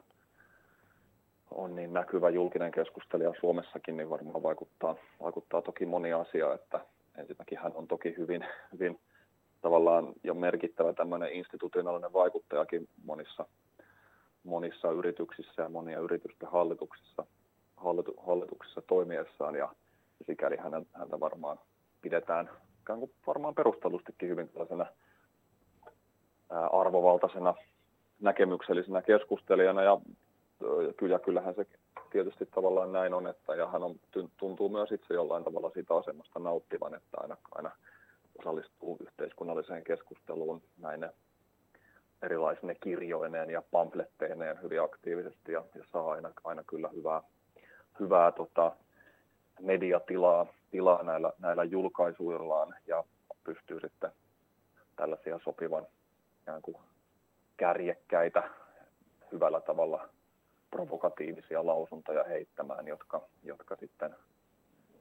on 1.52 1.76
niin 1.76 1.94
näkyvä 1.94 2.30
julkinen 2.30 2.72
keskustelija 2.72 3.34
Suomessakin, 3.40 3.98
niin 3.98 4.10
varmaan 4.10 4.44
vaikuttaa, 4.44 4.96
vaikuttaa 5.22 5.62
toki 5.62 5.86
moni 5.86 6.14
asia, 6.14 6.54
että 6.54 6.80
ensinnäkin 7.18 7.58
hän 7.58 7.72
on 7.76 7.88
toki 7.88 8.16
hyvin, 8.18 8.46
hyvin 8.74 9.00
tavallaan 9.62 10.14
jo 10.24 10.34
merkittävä 10.34 10.94
tämmöinen 10.94 11.34
institutionaalinen 11.34 12.14
vaikuttajakin 12.14 12.88
monissa, 13.06 13.46
monissa 14.44 14.92
yrityksissä 14.92 15.62
ja 15.62 15.70
monia 15.70 16.00
yritysten 16.00 16.50
hallituksissa, 16.50 17.26
hallitu, 17.84 18.14
hallituksissa 18.18 18.82
toimiessaan 18.82 19.56
ja 19.56 19.70
sikäli 20.26 20.58
häntä, 20.58 20.82
häntä 20.94 21.20
varmaan 21.20 21.60
pidetään 22.02 22.50
ikään 22.82 23.00
kuin 23.00 23.12
varmaan 23.28 23.56
perustellustikin 23.56 24.30
hyvin 24.30 24.50
tällaisena 24.50 24.86
arvovaltaisena 26.72 27.54
näkemyksellisenä 28.22 29.02
keskustelijana 29.02 29.84
ja 29.84 29.98
kyllä, 30.98 31.20
kyllähän 31.20 31.56
se 31.56 31.66
tietysti 32.10 32.46
tavallaan 32.46 32.92
näin 32.92 33.14
on, 33.14 33.28
että 33.28 33.56
ja 33.56 33.68
hän 33.68 33.84
on, 33.84 33.96
tuntuu 34.38 34.70
myös 34.70 34.92
itse 34.92 35.14
jollain 35.14 35.44
tavalla 35.44 35.70
siitä 35.70 35.96
asemasta 35.96 36.40
nauttivan, 36.40 36.96
että 36.96 37.18
aina, 37.18 37.38
aina 37.52 37.72
osallistuu 38.40 38.98
yhteiskunnalliseen 39.02 39.84
keskusteluun 39.84 40.62
näin 40.78 41.10
erilaisine 42.22 42.76
kirjoineen 42.76 43.50
ja 43.50 43.64
pamfletteineen 43.72 44.62
hyvin 44.62 44.82
aktiivisesti 44.82 45.52
ja, 45.52 45.64
ja 45.76 45.84
saa 45.92 46.12
aina, 46.12 46.32
aina 46.44 46.64
kyllä 46.64 46.90
hyvää, 46.96 47.22
hyvää 48.00 48.32
tota, 48.32 48.72
mediatilaa 49.62 50.46
tilaa 50.72 51.04
näillä, 51.04 51.34
näillä 51.40 51.64
julkaisuillaan 51.64 52.76
ja 52.88 53.04
pystyy 53.44 53.80
sitten 53.80 54.12
tällaisia 54.96 55.40
sopivan 55.44 55.88
kuin 56.62 56.78
kärjekkäitä, 57.58 58.50
hyvällä 59.32 59.62
tavalla 59.62 60.10
provokatiivisia 60.72 61.66
lausuntoja 61.66 62.24
heittämään, 62.24 62.88
jotka, 62.88 63.22
jotka 63.44 63.76
sitten 63.76 64.16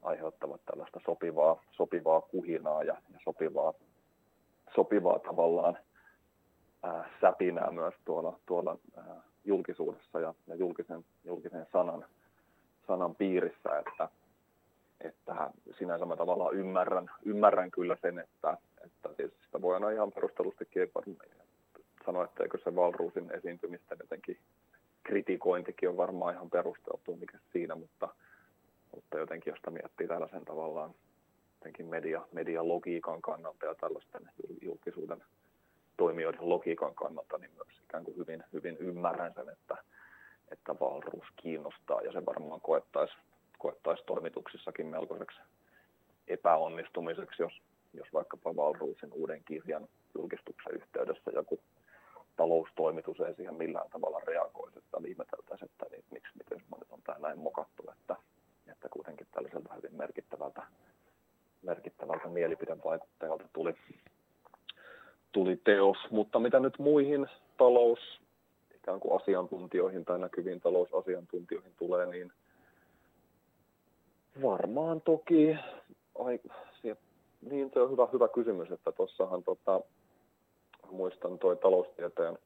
aiheuttavat 0.03 0.61
tällaista 0.64 1.01
sopivaa, 1.05 1.62
sopivaa 1.70 2.20
kuhinaa 2.20 2.82
ja, 2.82 2.96
ja 3.12 3.18
sopivaa, 3.24 3.74
sopivaa 4.74 5.18
tavallaan 5.18 5.78
ää, 6.82 7.11
säpinää 7.20 7.70
myös 7.70 7.94
tuolla, 8.05 8.38
tuolla 8.46 8.78
ää, 8.96 9.22
julkisuudessa 9.44 10.20
ja, 10.20 10.34
ja 10.46 10.55
julkisen, 10.55 11.05
julkisen 11.24 11.66
sanan, 11.72 12.05
sanan 12.89 13.14
piirissä, 13.14 13.78
että, 13.78 14.09
että 15.01 15.51
sinänsä 15.78 16.07
mä 16.07 16.16
tavallaan 16.16 16.55
ymmärrän, 16.55 17.11
ymmärrän 17.24 17.70
kyllä 17.70 17.97
sen, 18.03 18.18
että, 18.18 18.57
että 18.84 19.09
tietysti 19.16 19.45
sitä 19.45 19.62
voi 19.62 19.74
aina 19.74 19.91
ihan 19.91 20.12
perustelustikin 20.12 20.93
sanoa, 22.07 22.24
että 22.24 22.43
eikö 22.43 22.59
se 22.64 22.76
Valruusin 22.76 23.30
esiintymistä 23.30 23.97
jotenkin 24.01 24.39
kritikointikin 25.03 25.89
on 25.89 25.97
varmaan 25.97 26.34
ihan 26.34 26.51
perusteltu, 26.51 27.16
mikä 27.16 27.39
siinä, 27.53 27.74
mutta, 27.74 28.09
mutta 28.95 29.18
jotenkin, 29.18 29.51
josta 29.51 29.70
miettii 29.70 30.09
tällaisen 30.09 30.45
tavallaan 30.45 30.95
jotenkin 31.55 31.86
media, 31.86 32.22
medialogiikan 32.32 33.22
kannalta 33.22 33.66
ja 33.66 33.74
tällaisten 33.74 34.30
julkisuuden 34.62 35.22
toimijoiden 35.97 36.49
logiikan 36.49 36.95
kannalta, 36.95 37.39
niin 37.39 37.51
myös 37.55 37.80
ikään 37.84 38.05
kuin 38.05 38.16
hyvin, 38.16 38.45
hyvin 38.53 38.76
ymmärrän 38.76 39.34
sen, 39.34 39.49
että, 39.49 39.76
että 40.53 40.74
valruus 40.80 41.26
kiinnostaa 41.36 42.01
ja 42.01 42.12
se 42.12 42.26
varmaan 42.26 42.61
koettaisi, 42.61 43.14
koettaisi 43.59 44.05
toimituksissakin 44.07 44.86
melkoiseksi 44.86 45.38
epäonnistumiseksi, 46.28 47.42
jos, 47.42 47.53
jos 47.94 48.12
vaikkapa 48.12 48.57
Valruusin 48.57 49.12
uuden 49.12 49.44
kirjan 49.44 49.88
julkistuksen 50.14 50.74
yhteydessä 50.74 51.30
joku 51.34 51.61
taloustoimitus 52.36 53.20
ei 53.20 53.34
siihen 53.34 53.55
millään 53.55 53.90
tavalla 53.90 54.20
reagoisi, 54.26 54.78
että 54.78 55.09
ihmeteltäisiin, 55.09 55.70
että 55.70 55.86
niin, 55.90 56.05
miksi, 56.11 56.32
miten 56.38 56.62
on 56.90 57.03
tämä 57.03 57.18
näin 57.18 57.38
mokattu, 57.38 57.82
että 57.92 58.16
että 58.78 58.88
kuitenkin 58.88 59.26
tällaiselta 59.32 59.74
hyvin 59.74 59.94
merkittävältä, 59.94 60.62
merkittävältä 61.62 62.28
mielipidevaikuttajalta 62.28 63.44
tuli, 63.53 63.74
tuli 65.32 65.57
teos. 65.57 65.96
Mutta 66.11 66.38
mitä 66.38 66.61
nyt 66.61 66.78
muihin 66.78 67.26
talous 67.57 68.20
ikään 68.89 69.01
kuin 69.01 69.20
asiantuntijoihin 69.22 70.05
tai 70.05 70.18
näkyviin 70.18 70.61
talousasiantuntijoihin 70.61 71.72
tulee, 71.78 72.07
niin 72.07 72.32
varmaan 74.43 75.01
toki, 75.01 75.57
ai, 76.18 76.41
niin 77.51 77.70
se 77.74 77.80
on 77.80 77.91
hyvä, 77.91 78.09
hyvä 78.12 78.28
kysymys, 78.28 78.70
että 78.70 78.93
tuossahan 78.93 79.43
tota, 79.43 79.80
muistan 80.91 81.39
toi 81.39 81.57
taloustieteen, 81.57 82.39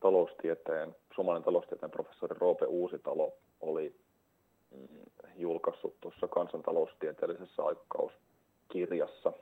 taloustieteen, 0.00 0.96
suomalainen 1.14 1.44
taloustieteen 1.44 1.90
professori 1.90 2.36
Roope 2.38 2.66
Uusitalo 2.66 3.32
oli 3.60 3.94
julkaissut 5.36 5.94
tuossa 6.00 6.28
kansantaloustieteellisessä 6.28 7.62
aikakauskirjassa 7.62 9.32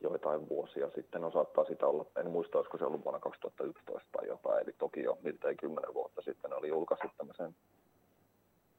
joitain 0.00 0.48
vuosia 0.48 0.90
sitten. 0.94 1.22
No 1.22 1.30
saattaa 1.30 1.64
sitä 1.64 1.86
olla, 1.86 2.04
en 2.16 2.30
muista, 2.30 2.58
olisiko 2.58 2.78
se 2.78 2.84
ollut 2.84 3.04
vuonna 3.04 3.20
2011 3.20 4.08
tai 4.12 4.26
jotain, 4.26 4.62
eli 4.62 4.74
toki 4.78 5.02
jo 5.02 5.18
miltei 5.22 5.56
kymmenen 5.56 5.94
vuotta 5.94 6.22
sitten 6.22 6.52
oli 6.52 6.68
julkaissut 6.68 7.10
tämmöisen 7.16 7.54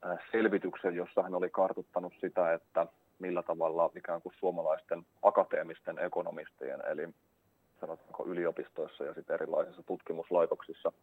äh, 0.05 0.19
selvityksen, 0.31 0.95
jossa 0.95 1.23
hän 1.23 1.35
oli 1.35 1.49
kartuttanut 1.49 2.13
sitä, 2.21 2.53
että 2.53 2.87
millä 3.19 3.43
tavalla 3.43 3.89
ikään 3.95 4.21
kuin 4.21 4.33
suomalaisten 4.39 5.05
akateemisten 5.21 5.99
ekonomistien, 5.99 6.81
eli 6.91 7.09
sanotaanko 7.81 8.25
yliopistoissa 8.25 9.03
ja 9.03 9.13
sitten 9.13 9.33
erilaisissa 9.33 9.83
tutkimuslaitoksissa– 9.83 10.91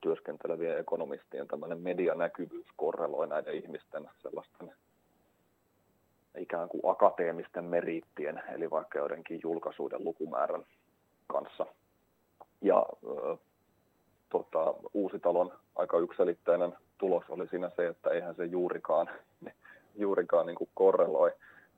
työskentelevien 0.00 0.78
ekonomistien 0.78 1.48
tämmöinen 1.48 1.80
medianäkyvyys 1.80 2.66
korreloi 2.76 3.28
näiden 3.28 3.54
ihmisten 3.54 4.10
sellaisten 4.22 4.72
ikään 6.38 6.68
kuin 6.68 6.80
akateemisten 6.84 7.64
meriittien, 7.64 8.42
eli 8.48 8.70
vaikka 8.70 8.98
joidenkin 8.98 9.40
julkaisuiden 9.42 10.04
lukumäärän 10.04 10.64
kanssa. 11.26 11.66
Ja 12.60 12.76
äh, 12.78 13.38
tota, 14.28 14.74
Uusitalon 14.94 15.52
aika 15.76 15.98
ykselitteinen 15.98 16.72
tulos 16.98 17.24
oli 17.28 17.48
siinä 17.48 17.70
se, 17.76 17.86
että 17.86 18.10
eihän 18.10 18.34
se 18.34 18.44
juurikaan, 18.44 19.10
juurikaan 19.96 20.46
niin 20.46 20.56
kuin 20.56 20.70
korreloi, 20.74 21.32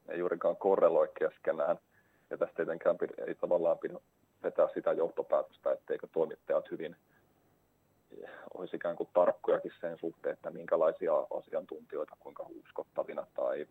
ei 0.08 0.18
juurikaan 0.18 0.56
korreloi 0.56 1.08
keskenään. 1.18 1.78
Ja 2.30 2.38
tästä 2.38 2.54
tietenkään 2.56 2.96
ei 3.26 3.34
tavallaan 3.34 3.78
pidä 3.78 3.94
vetää 4.42 4.68
sitä 4.74 4.92
johtopäätöstä, 4.92 5.72
etteikö 5.72 6.06
toimittajat 6.12 6.70
hyvin– 6.70 6.96
olisi 8.54 8.76
ikään 8.76 8.96
kuin 8.96 9.08
tarkkojakin 9.12 9.72
sen 9.80 9.98
suhteen, 9.98 10.32
että 10.32 10.50
minkälaisia 10.50 11.12
asiantuntijoita 11.38 12.16
kuinka 12.20 12.46
uskottavina 12.60 13.26
tai 13.34 13.66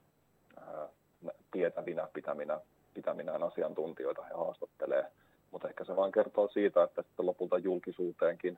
tietävinä 1.52 2.08
pitäminä, 2.14 2.60
pitäminään 2.94 3.44
asiantuntijoita 3.44 4.24
he 4.24 4.34
haastattelee. 4.34 5.06
Mutta 5.52 5.68
ehkä 5.68 5.86
se 5.86 5.96
vain 5.96 6.12
kertoo 6.12 6.48
siitä, 6.48 6.84
että 6.84 7.02
sitten 7.02 7.26
lopulta 7.26 7.58
julkisuuteenkin 7.58 8.58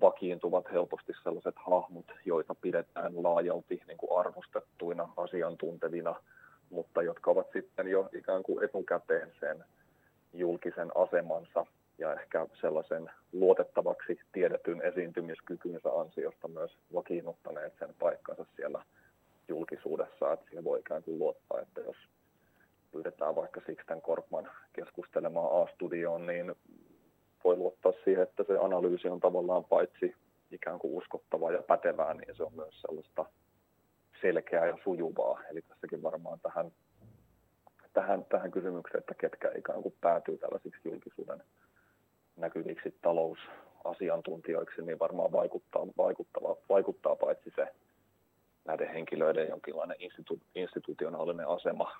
vakiintuvat 0.00 0.72
helposti 0.72 1.12
sellaiset 1.22 1.54
hahmot, 1.56 2.06
joita 2.24 2.54
pidetään 2.54 3.22
laajalti 3.22 3.82
niin 3.86 3.98
kuin 3.98 4.18
arvostettuina, 4.18 5.08
asiantuntevina, 5.16 6.14
mutta 6.70 7.02
jotka 7.02 7.30
ovat 7.30 7.46
sitten 7.52 7.88
jo 7.88 8.08
ikään 8.12 8.42
kuin 8.42 8.64
etukäteen 8.64 9.32
sen 9.40 9.64
julkisen 10.32 10.90
asemansa 10.94 11.66
ja 11.98 12.14
ehkä 12.14 12.46
sellaisen 12.60 13.10
luotettavaksi 13.32 14.20
tiedetyn 14.32 14.82
esiintymiskykynsä 14.82 15.88
ansiosta 16.00 16.48
myös 16.48 16.76
vakiinnuttaneet 16.94 17.72
sen 17.78 17.94
paikkansa 17.98 18.46
siellä 18.56 18.84
julkisuudessa, 19.48 20.32
että 20.32 20.46
siihen 20.48 20.64
voi 20.64 20.80
ikään 20.80 21.02
kuin 21.02 21.18
luottaa, 21.18 21.60
että 21.60 21.80
jos 21.80 21.96
pyydetään 22.92 23.36
vaikka 23.36 23.60
Sixten 23.66 24.02
Korkman 24.02 24.50
keskustelemaan 24.72 25.62
A-studioon, 25.62 26.26
niin 26.26 26.54
voi 27.44 27.56
luottaa 27.56 27.92
siihen, 28.04 28.22
että 28.22 28.44
se 28.44 28.58
analyysi 28.60 29.08
on 29.08 29.20
tavallaan 29.20 29.64
paitsi 29.64 30.14
ikään 30.50 30.78
kuin 30.78 30.94
uskottavaa 30.94 31.52
ja 31.52 31.62
pätevää, 31.62 32.14
niin 32.14 32.36
se 32.36 32.42
on 32.42 32.54
myös 32.56 32.80
sellaista 32.80 33.24
selkeää 34.20 34.66
ja 34.66 34.78
sujuvaa. 34.84 35.40
Eli 35.50 35.62
tässäkin 35.62 36.02
varmaan 36.02 36.40
tähän 36.40 36.72
tähän, 37.92 38.24
tähän 38.24 38.50
kysymykseen, 38.50 38.98
että 38.98 39.14
ketkä 39.14 39.50
ikään 39.58 39.82
kuin 39.82 39.94
päätyy 40.00 40.38
tällaisiksi 40.38 40.80
julkisuuden 40.84 41.42
näkyviksi 42.36 42.94
talousasiantuntijoiksi, 43.02 44.82
niin 44.82 44.98
varmaan 44.98 45.32
vaikuttaa, 45.32 45.86
vaikuttaa, 45.96 46.56
vaikuttaa 46.68 47.16
paitsi 47.16 47.52
se 47.56 47.68
näiden 48.66 48.88
henkilöiden 48.88 49.48
jonkinlainen 49.48 49.96
institu, 50.00 50.40
institutionaalinen 50.54 51.48
asema 51.48 51.92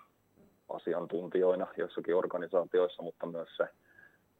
asiantuntijoina 0.68 1.66
joissakin 1.76 2.16
organisaatioissa, 2.16 3.02
mutta 3.02 3.26
myös, 3.26 3.48
se, 3.56 3.68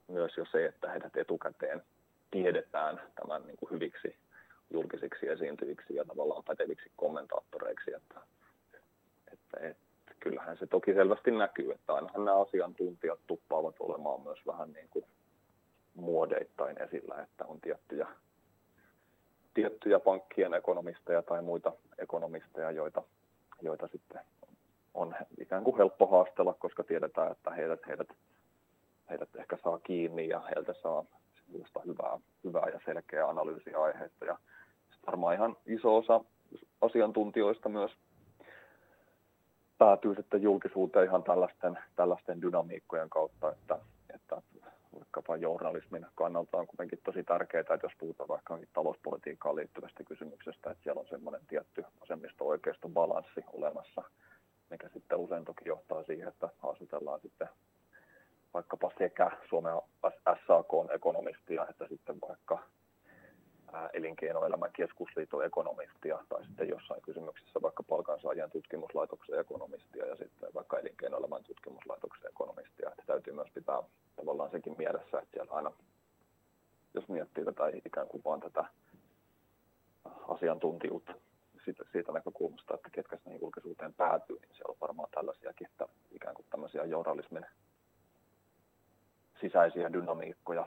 myös 0.08 0.36
jo 0.36 0.44
se, 0.52 0.66
että 0.66 0.90
heidät 0.90 1.16
etukäteen 1.16 1.82
tiedetään 2.30 3.00
tämän 3.14 3.46
niin 3.46 3.56
kuin 3.56 3.70
hyviksi 3.70 4.16
julkisiksi 4.70 5.28
esiintyjiksi 5.28 5.94
ja 5.94 6.04
tavallaan 6.04 6.44
päteviksi 6.44 6.90
kommentaattoreiksi. 6.96 7.92
Että, 7.92 8.20
että, 9.32 9.60
että, 9.60 10.14
kyllähän 10.20 10.56
se 10.56 10.66
toki 10.66 10.94
selvästi 10.94 11.30
näkyy, 11.30 11.72
että 11.72 11.94
ainahan 11.94 12.24
nämä 12.24 12.40
asiantuntijat 12.40 13.20
tuppaavat 13.26 13.74
olemaan 13.78 14.22
myös 14.22 14.38
vähän 14.46 14.72
niin 14.72 14.88
kuin 14.90 15.04
muodeittain 15.94 16.82
esillä, 16.82 17.22
että 17.22 17.44
on 17.44 17.60
tiettyjä, 17.60 18.06
tiettyjä 19.56 20.00
pankkien 20.00 20.54
ekonomisteja 20.54 21.22
tai 21.22 21.42
muita 21.42 21.72
ekonomisteja, 21.98 22.70
joita, 22.70 23.02
joita 23.62 23.88
sitten 23.88 24.20
on 24.94 25.14
ikään 25.40 25.64
kuin 25.64 25.76
helppo 25.76 26.06
haastella, 26.06 26.54
koska 26.54 26.84
tiedetään, 26.84 27.32
että 27.32 27.50
heidät, 27.50 27.80
heidät, 27.86 28.08
heidät 29.10 29.28
ehkä 29.36 29.56
saa 29.64 29.78
kiinni 29.78 30.28
ja 30.28 30.40
heiltä 30.40 30.74
saa 30.82 31.04
hyvää, 31.86 32.18
hyvää 32.44 32.68
ja 32.68 32.80
selkeää 32.84 33.28
analyysiä 33.28 33.82
aiheesta. 33.82 34.24
Ja 34.24 34.38
varmaan 35.06 35.34
ihan 35.34 35.56
iso 35.66 35.96
osa 35.96 36.20
asiantuntijoista 36.80 37.68
myös 37.68 37.92
päätyy 39.78 40.14
sitten 40.14 40.42
julkisuuteen 40.42 41.06
ihan 41.06 41.22
tällaisten, 41.22 41.78
tällaisten 41.96 42.42
dynamiikkojen 42.42 43.10
kautta, 43.10 43.52
että, 43.52 43.78
että 44.14 44.42
vaikkapa 45.00 45.36
journalismin 45.36 46.06
kannalta 46.14 46.58
on 46.58 46.66
kuitenkin 46.66 46.98
tosi 47.04 47.24
tärkeää, 47.24 47.60
että 47.60 47.78
jos 47.82 47.92
puhutaan 47.98 48.28
vaikka 48.28 48.58
talouspolitiikkaan 48.72 49.56
liittyvästä 49.56 50.04
kysymyksestä, 50.04 50.70
että 50.70 50.82
siellä 50.82 51.00
on 51.00 51.08
semmoinen 51.08 51.46
tietty 51.46 51.84
vasemmisto-oikeisto 52.00 52.88
balanssi 52.88 53.44
olemassa, 53.52 54.02
mikä 54.70 54.88
sitten 54.88 55.18
usein 55.18 55.44
toki 55.44 55.68
johtaa 55.68 56.02
siihen, 56.02 56.28
että 56.28 56.48
haastatellaan 56.58 57.20
sitten 57.20 57.48
vaikkapa 58.54 58.90
sekä 58.98 59.30
Suomen 59.48 59.74
SAK-ekonomistia 60.46 61.66
että 61.70 61.86
sitten 61.88 62.16
vaikka 62.28 62.58
elinkeinoelämän 63.92 64.70
keskusliiton 64.72 65.44
ekonomistia 65.44 66.18
tai 66.28 66.44
sitten 66.44 66.68
jossain 66.68 67.02
kysymyksessä 67.02 67.62
vaikka 67.62 67.82
palkansaajien 67.82 68.50
tutkimuslaitoksen 68.50 69.40
ekonomistia 69.40 70.06
ja 70.06 70.16
sitten 70.16 70.54
vaikka 70.54 70.78
elinkeinoelämän 70.78 71.44
tutkimuslaitoksen 71.44 72.30
ekonomistia. 72.30 72.88
Että 72.88 73.02
täytyy 73.06 73.32
myös 73.32 73.50
pitää 73.54 73.82
tavallaan 74.16 74.50
sekin 74.50 74.74
mielessä, 74.78 75.18
että 75.18 75.30
siellä 75.32 75.52
aina, 75.52 75.72
jos 76.94 77.08
miettii 77.08 77.44
tätä 77.44 77.64
ikään 77.84 78.08
kuin 78.08 78.22
vaan 78.24 78.40
tätä 78.40 78.64
asiantuntijuutta 80.28 81.14
siitä, 81.64 81.84
siitä 81.92 82.12
näkökulmasta, 82.12 82.74
että 82.74 82.90
ketkä 82.92 83.16
sinne 83.16 83.38
julkisuuteen 83.38 83.94
päätyy, 83.94 84.36
niin 84.40 84.54
siellä 84.54 84.72
on 84.72 84.80
varmaan 84.80 85.08
tällaisiakin, 85.14 85.68
että 85.70 85.88
ikään 86.12 86.34
kuin 86.34 86.46
tämmöisiä 86.50 86.84
journalismin 86.84 87.46
sisäisiä 89.40 89.92
dynamiikkoja, 89.92 90.66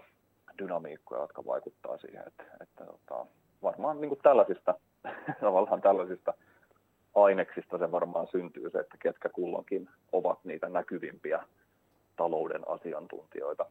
dynamiikkoja, 0.64 1.22
jotka 1.22 1.46
vaikuttaa 1.46 1.98
siihen, 1.98 2.24
että, 2.28 2.44
että 2.62 2.86
tota, 2.86 3.26
varmaan 3.64 4.02
niin 4.02 4.10
kuin 4.10 4.20
tällaisista, 4.24 4.76
tavallaan 5.42 5.82
tällaisista 5.82 6.34
aineksista 7.16 7.78
se 7.78 7.92
varmaan 7.92 8.28
syntyy 8.28 8.70
se, 8.70 8.80
että 8.80 8.98
ketkä 9.00 9.30
kulloinkin 9.30 9.90
ovat 10.12 10.40
niitä 10.44 10.70
näkyvimpiä 10.70 11.44
talouden 12.16 12.70
asiantuntijoita 12.70 13.66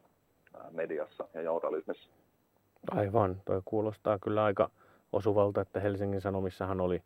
mediassa 0.70 1.28
ja 1.34 1.42
journalismissa. 1.42 2.10
Aivan, 2.90 3.42
toi 3.44 3.62
kuulostaa 3.64 4.18
kyllä 4.18 4.44
aika 4.44 4.70
osuvalta, 5.12 5.60
että 5.60 5.80
Helsingin 5.80 6.20
Sanomissahan 6.20 6.80
oli 6.80 7.02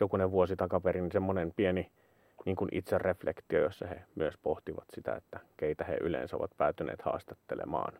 jokunen 0.00 0.30
vuosi 0.30 0.56
takaperin 0.56 1.12
semmoinen 1.12 1.52
pieni 1.56 1.90
niin 2.44 2.56
kuin 2.56 2.68
itse 2.72 2.98
reflektio, 2.98 3.62
jossa 3.62 3.86
he 3.86 4.02
myös 4.14 4.34
pohtivat 4.42 4.84
sitä, 4.94 5.16
että 5.16 5.40
keitä 5.56 5.84
he 5.84 5.96
yleensä 6.00 6.36
ovat 6.36 6.50
päätyneet 6.56 7.02
haastattelemaan. 7.02 7.92